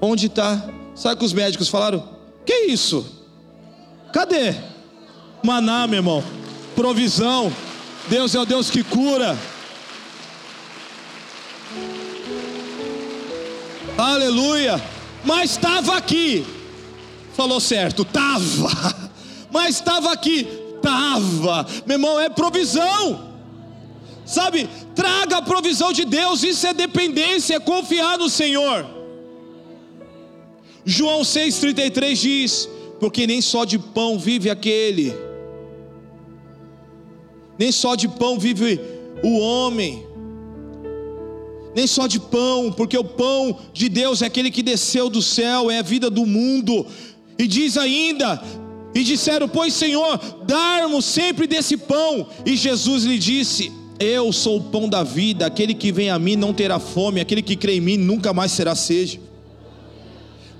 [0.00, 0.68] Onde está?
[0.96, 2.02] Sabe que os médicos falaram?
[2.44, 3.06] Que isso?
[4.12, 4.52] Cadê?
[5.44, 6.24] Maná, meu irmão.
[6.74, 7.52] Provisão.
[8.08, 9.38] Deus é o Deus que cura.
[13.96, 14.93] Aleluia.
[15.24, 16.44] Mas estava aqui.
[17.34, 19.10] Falou certo, tava,
[19.50, 20.46] mas estava aqui,
[20.80, 23.28] tava, meu irmão, é provisão,
[24.24, 24.68] sabe?
[24.94, 28.86] Traga a provisão de Deus, isso é dependência, é confiar no Senhor.
[30.84, 32.68] João 6,33 diz:
[33.00, 35.12] Porque nem só de pão vive aquele,
[37.58, 38.80] nem só de pão vive
[39.24, 40.06] o homem,
[41.74, 45.70] nem só de pão, porque o pão de Deus é aquele que desceu do céu,
[45.70, 46.86] é a vida do mundo.
[47.38, 48.42] E diz ainda:
[48.94, 52.28] E disseram, pois Senhor, darmos sempre desse pão.
[52.46, 56.36] E Jesus lhe disse: Eu sou o pão da vida, aquele que vem a mim
[56.36, 59.20] não terá fome, aquele que crê em mim nunca mais será sede.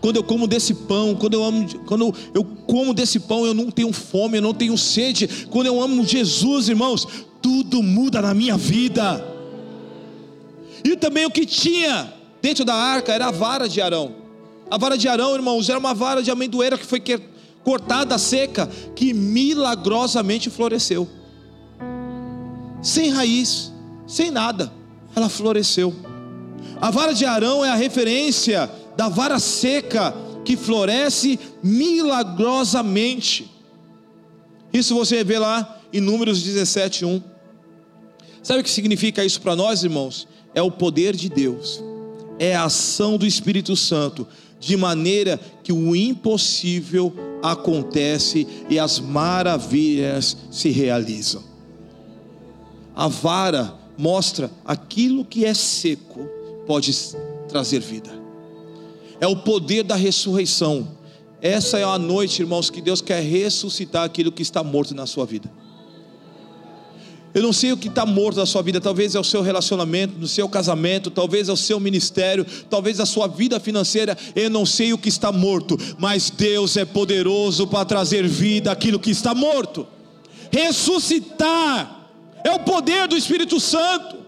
[0.01, 3.71] Quando eu como desse pão, quando eu amo, quando eu como desse pão, eu não
[3.71, 5.47] tenho fome, eu não tenho sede.
[5.49, 7.09] Quando eu amo Jesus, irmãos,
[7.41, 9.34] tudo muda na minha vida.
[10.85, 12.12] E também o que tinha
[12.43, 14.14] dentro da arca era a vara de Arão.
[14.70, 17.03] A vara de Arão, irmãos, era uma vara de amendoeira que foi
[17.64, 21.09] cortada seca, que milagrosamente floresceu.
[22.82, 23.72] Sem raiz,
[24.07, 24.70] sem nada,
[25.16, 25.95] ela floresceu.
[26.80, 30.14] A vara de Arão é a referência da vara seca
[30.45, 33.51] que floresce milagrosamente.
[34.72, 37.22] Isso você vê lá em Números 17, 1.
[38.43, 40.28] Sabe o que significa isso para nós, irmãos?
[40.55, 41.83] É o poder de Deus,
[42.39, 44.27] é a ação do Espírito Santo,
[44.61, 51.43] de maneira que o impossível acontece e as maravilhas se realizam.
[52.97, 56.27] A vara mostra aquilo que é seco
[56.67, 56.95] pode
[57.49, 58.11] trazer vida.
[59.21, 60.89] É o poder da ressurreição.
[61.41, 65.27] Essa é a noite, irmãos, que Deus quer ressuscitar aquilo que está morto na sua
[65.27, 65.51] vida.
[67.35, 70.16] Eu não sei o que está morto na sua vida, talvez é o seu relacionamento,
[70.16, 74.64] no seu casamento, talvez é o seu ministério, talvez a sua vida financeira, eu não
[74.64, 79.35] sei o que está morto, mas Deus é poderoso para trazer vida àquilo que está
[79.35, 79.85] morto.
[80.53, 82.09] Ressuscitar
[82.45, 84.24] é o poder do Espírito Santo.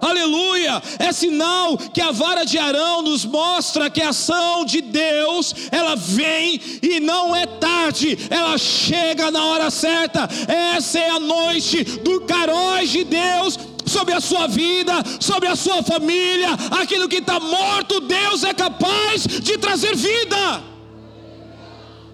[0.00, 0.82] Aleluia!
[0.98, 5.96] É sinal que a vara de Arão nos mostra que a ação de Deus, ela
[5.96, 10.28] vem e não é tarde, ela chega na hora certa.
[10.48, 15.82] Essa é a noite do caróis de Deus sobre a sua vida, sobre a sua
[15.82, 20.62] família, aquilo que está morto, Deus é capaz de trazer vida,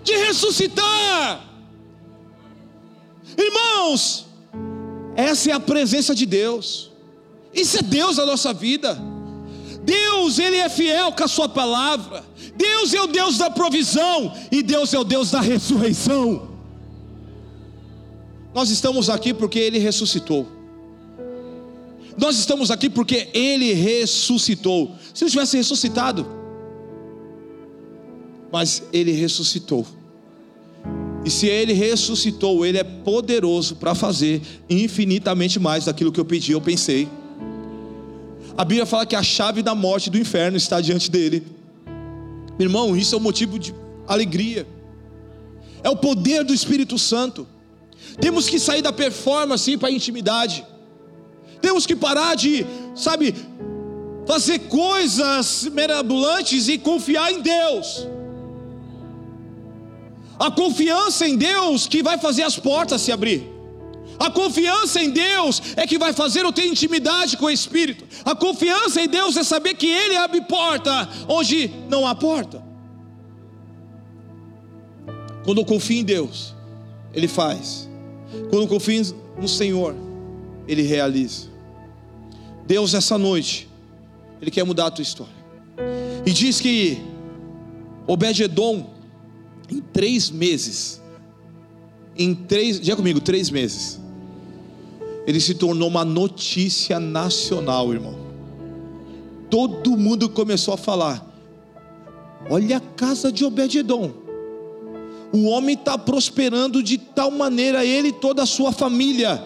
[0.05, 1.41] de ressuscitar.
[3.37, 4.26] Irmãos,
[5.16, 6.91] essa é a presença de Deus.
[7.53, 8.99] Isso é Deus na nossa vida.
[9.85, 12.25] Deus, Ele é fiel com a Sua palavra.
[12.57, 16.49] Deus é o Deus da provisão e Deus é o Deus da ressurreição.
[18.55, 20.47] Nós estamos aqui porque Ele ressuscitou.
[22.19, 24.95] Nós estamos aqui porque Ele ressuscitou.
[25.15, 26.27] Se não tivesse ressuscitado,
[28.53, 29.87] mas Ele ressuscitou.
[31.25, 36.53] E se Ele ressuscitou, Ele é poderoso para fazer infinitamente mais daquilo que eu pedi,
[36.53, 37.09] eu pensei.
[38.57, 41.47] A Bíblia fala que a chave da morte do inferno está diante dele.
[42.59, 43.75] Meu irmão, isso é um motivo de
[44.07, 44.67] alegria.
[45.83, 47.47] É o poder do Espírito Santo.
[48.21, 50.65] Temos que sair da performance para a intimidade.
[51.61, 53.35] Temos que parar de, sabe,
[54.27, 58.07] fazer coisas mirabolantes e confiar em Deus.
[60.39, 63.52] A confiança em Deus que vai fazer as portas se abrir.
[64.23, 68.07] A confiança em Deus é que vai fazer eu ter intimidade com o Espírito.
[68.25, 72.62] A confiança em Deus é saber que Ele abre porta onde não há porta.
[75.45, 76.55] Quando eu confio em Deus,
[77.12, 77.91] Ele faz.
[78.49, 79.03] Quando eu confio
[79.41, 79.97] no Senhor,
[80.68, 81.49] Ele realiza.
[82.64, 83.68] Deus, essa noite,
[84.41, 85.35] Ele quer mudar a tua história.
[86.25, 87.03] E diz que
[88.07, 88.89] Obed-Edom,
[89.68, 91.03] em três meses,
[92.16, 94.01] em três, diga comigo, três meses,
[95.27, 98.16] ele se tornou uma notícia nacional, irmão.
[99.49, 101.24] Todo mundo começou a falar:
[102.51, 104.11] olha a casa de Obed-Edom.
[105.32, 109.43] O homem está prosperando de tal maneira, ele e toda a sua família.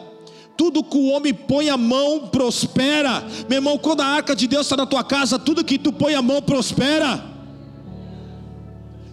[0.56, 3.22] Tudo que o homem põe a mão prospera.
[3.48, 6.14] Meu irmão, quando a arca de Deus está na tua casa, tudo que tu põe
[6.14, 7.22] a mão prospera.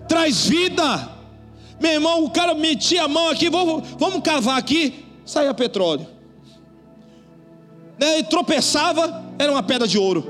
[0.07, 1.11] Traz vida.
[1.81, 6.12] Meu irmão, o cara metia a mão aqui, vamos, vamos cavar aqui, saia petróleo
[8.03, 10.25] né, e tropeçava, era uma pedra de ouro.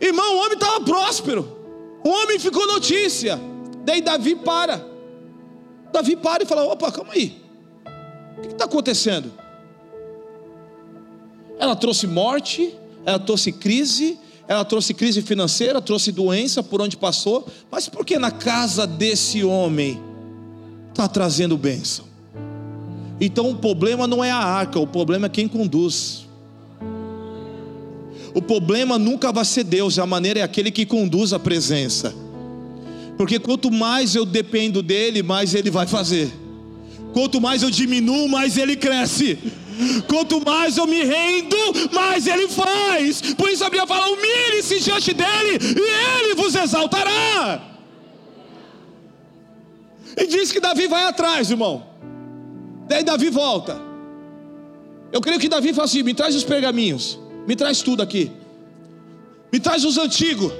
[0.00, 1.56] Irmão, o homem estava próspero.
[2.04, 3.38] O homem ficou notícia.
[3.84, 4.86] Daí Davi para.
[5.92, 7.42] Davi para e fala: opa, calma aí.
[8.38, 9.32] O que está acontecendo?
[11.58, 12.72] Ela trouxe morte,
[13.04, 14.16] ela trouxe crise,
[14.46, 19.42] ela trouxe crise financeira, trouxe doença por onde passou, mas por que na casa desse
[19.42, 20.00] homem
[20.90, 22.07] está trazendo bênção?
[23.20, 26.26] Então o problema não é a arca, o problema é quem conduz.
[28.34, 32.14] O problema nunca vai ser Deus, a maneira é aquele que conduz a presença.
[33.16, 36.32] Porque quanto mais eu dependo dele, mais ele vai fazer.
[37.12, 39.36] Quanto mais eu diminuo, mais ele cresce.
[40.06, 41.56] Quanto mais eu me rendo,
[41.92, 43.20] mais ele faz.
[43.34, 47.60] Por isso a Bíblia fala: humilhe-se diante dele, e ele vos exaltará.
[50.16, 51.87] E diz que Davi vai atrás, irmão.
[52.88, 53.80] Daí Davi volta.
[55.12, 58.30] Eu creio que Davi fala assim: me traz os pergaminhos, me traz tudo aqui,
[59.52, 60.52] me traz os antigos.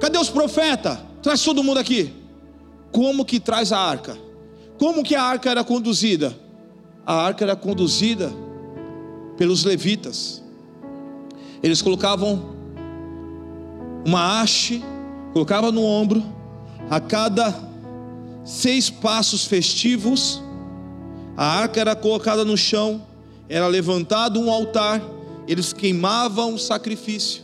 [0.00, 0.98] Cadê os profetas?
[1.22, 2.12] Traz todo mundo aqui.
[2.92, 4.16] Como que traz a arca?
[4.78, 6.36] Como que a arca era conduzida?
[7.06, 8.30] A arca era conduzida
[9.36, 10.42] pelos levitas.
[11.62, 12.54] Eles colocavam
[14.04, 14.84] uma haste,
[15.32, 16.22] colocava no ombro,
[16.90, 17.54] a cada
[18.44, 20.42] seis passos festivos,
[21.36, 23.02] a arca era colocada no chão,
[23.48, 25.02] era levantado um altar,
[25.46, 27.42] eles queimavam o sacrifício.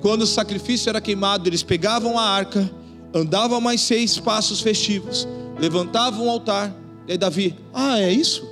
[0.00, 2.70] Quando o sacrifício era queimado, eles pegavam a arca,
[3.14, 5.28] andavam mais seis passos festivos,
[5.58, 6.74] levantavam um altar.
[7.06, 8.48] E aí Davi, ah, é isso?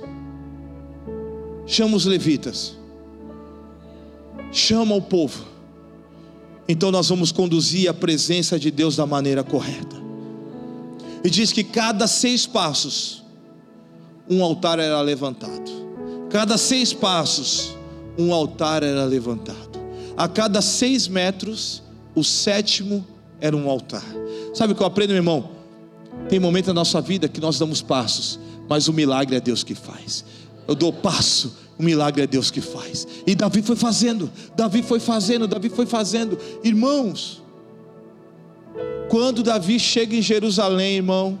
[1.65, 2.77] Chama os levitas,
[4.51, 5.45] chama o povo.
[6.67, 9.97] Então nós vamos conduzir a presença de Deus da maneira correta.
[11.23, 13.23] E diz que cada seis passos,
[14.29, 15.71] um altar era levantado.
[16.29, 17.75] Cada seis passos,
[18.17, 19.79] um altar era levantado.
[20.15, 21.81] A cada seis metros,
[22.13, 23.05] o sétimo
[23.41, 24.03] era um altar.
[24.53, 25.49] Sabe o que eu aprendo, meu irmão?
[26.27, 29.73] Tem momento na nossa vida que nós damos passos, mas o milagre é Deus que
[29.73, 30.23] faz.
[30.67, 33.07] Eu dou passo, o milagre é Deus que faz.
[33.25, 36.37] E Davi foi fazendo, Davi foi fazendo, Davi foi fazendo.
[36.63, 37.41] Irmãos,
[39.09, 41.39] quando Davi chega em Jerusalém, irmão,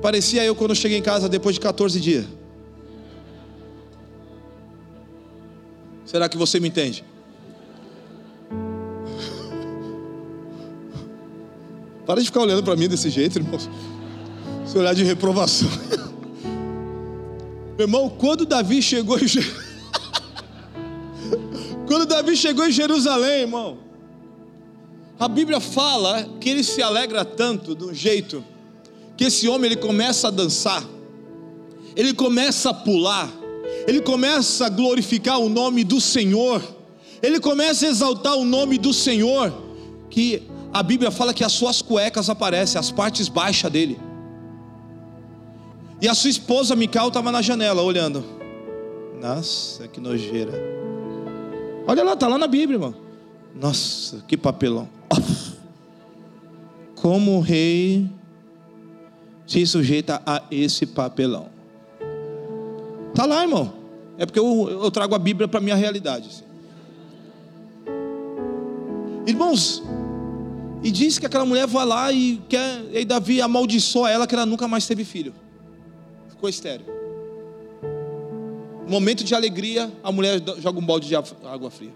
[0.00, 2.24] parecia eu quando cheguei em casa depois de 14 dias.
[6.04, 7.04] Será que você me entende?
[12.06, 13.68] Para de ficar olhando para mim desse jeito, irmãos.
[14.64, 15.68] Esse olhar de reprovação.
[17.76, 19.26] Meu irmão, quando Davi chegou em
[21.86, 23.78] Quando Davi chegou em Jerusalém, irmão,
[25.18, 28.44] a Bíblia fala que ele se alegra tanto do jeito
[29.18, 30.82] que esse homem ele começa a dançar,
[31.96, 33.28] ele começa a pular,
[33.88, 36.62] ele começa a glorificar o nome do Senhor,
[37.20, 39.52] ele começa a exaltar o nome do Senhor,
[40.08, 43.98] que a Bíblia fala que as suas cuecas aparecem, as partes baixas dele.
[46.00, 48.24] E a sua esposa Mical estava na janela olhando.
[49.20, 50.52] Nossa, que nojeira.
[51.88, 52.94] Olha lá, está lá na Bíblia, irmão.
[53.52, 54.88] Nossa, que papelão.
[56.94, 58.08] Como o rei
[59.48, 61.48] se sujeita a esse papelão.
[63.08, 63.72] Está lá, irmão.
[64.18, 66.28] É porque eu, eu trago a Bíblia para a minha realidade.
[66.28, 66.44] Assim.
[69.26, 69.82] Irmãos,
[70.82, 74.44] e diz que aquela mulher vai lá e quer, e Davi amaldiçoa ela que ela
[74.44, 75.34] nunca mais teve filho.
[76.28, 76.86] Ficou estéreo.
[78.86, 81.92] Momento de alegria, a mulher joga um balde de água fria.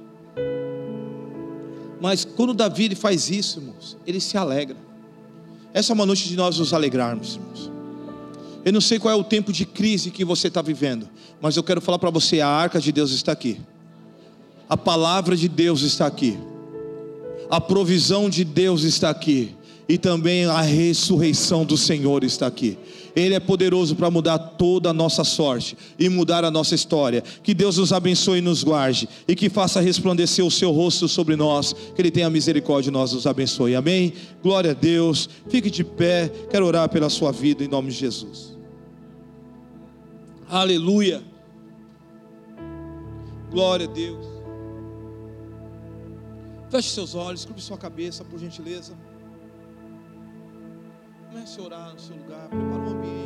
[2.01, 4.92] Mas quando Davi ele faz isso, irmãos, ele se alegra.
[5.75, 7.73] Essa é uma noite de nós nos alegrarmos, irmãos.
[8.65, 11.09] Eu não sei qual é o tempo de crise que você está vivendo,
[11.41, 13.61] mas eu quero falar para você: a arca de Deus está aqui,
[14.69, 16.39] a palavra de Deus está aqui,
[17.51, 19.57] a provisão de Deus está aqui,
[19.89, 22.79] e também a ressurreição do Senhor está aqui.
[23.15, 27.23] Ele é poderoso para mudar toda a nossa sorte e mudar a nossa história.
[27.43, 31.37] Que Deus nos abençoe e nos guarde e que faça resplandecer o seu rosto sobre
[31.37, 31.75] nós.
[31.95, 33.75] Que Ele tenha misericórdia e nós nos abençoe.
[33.75, 34.15] Amém?
[34.43, 35.29] Glória a Deus.
[35.49, 36.31] Fique de pé.
[36.51, 38.57] Quero orar pela sua vida em nome de Jesus.
[40.49, 41.23] Aleluia.
[43.51, 44.33] Glória a Deus.
[46.71, 48.95] Feche seus olhos, curve sua cabeça, por gentileza.
[51.33, 53.22] Comece a orar no seu lugar, prepara um ambiente.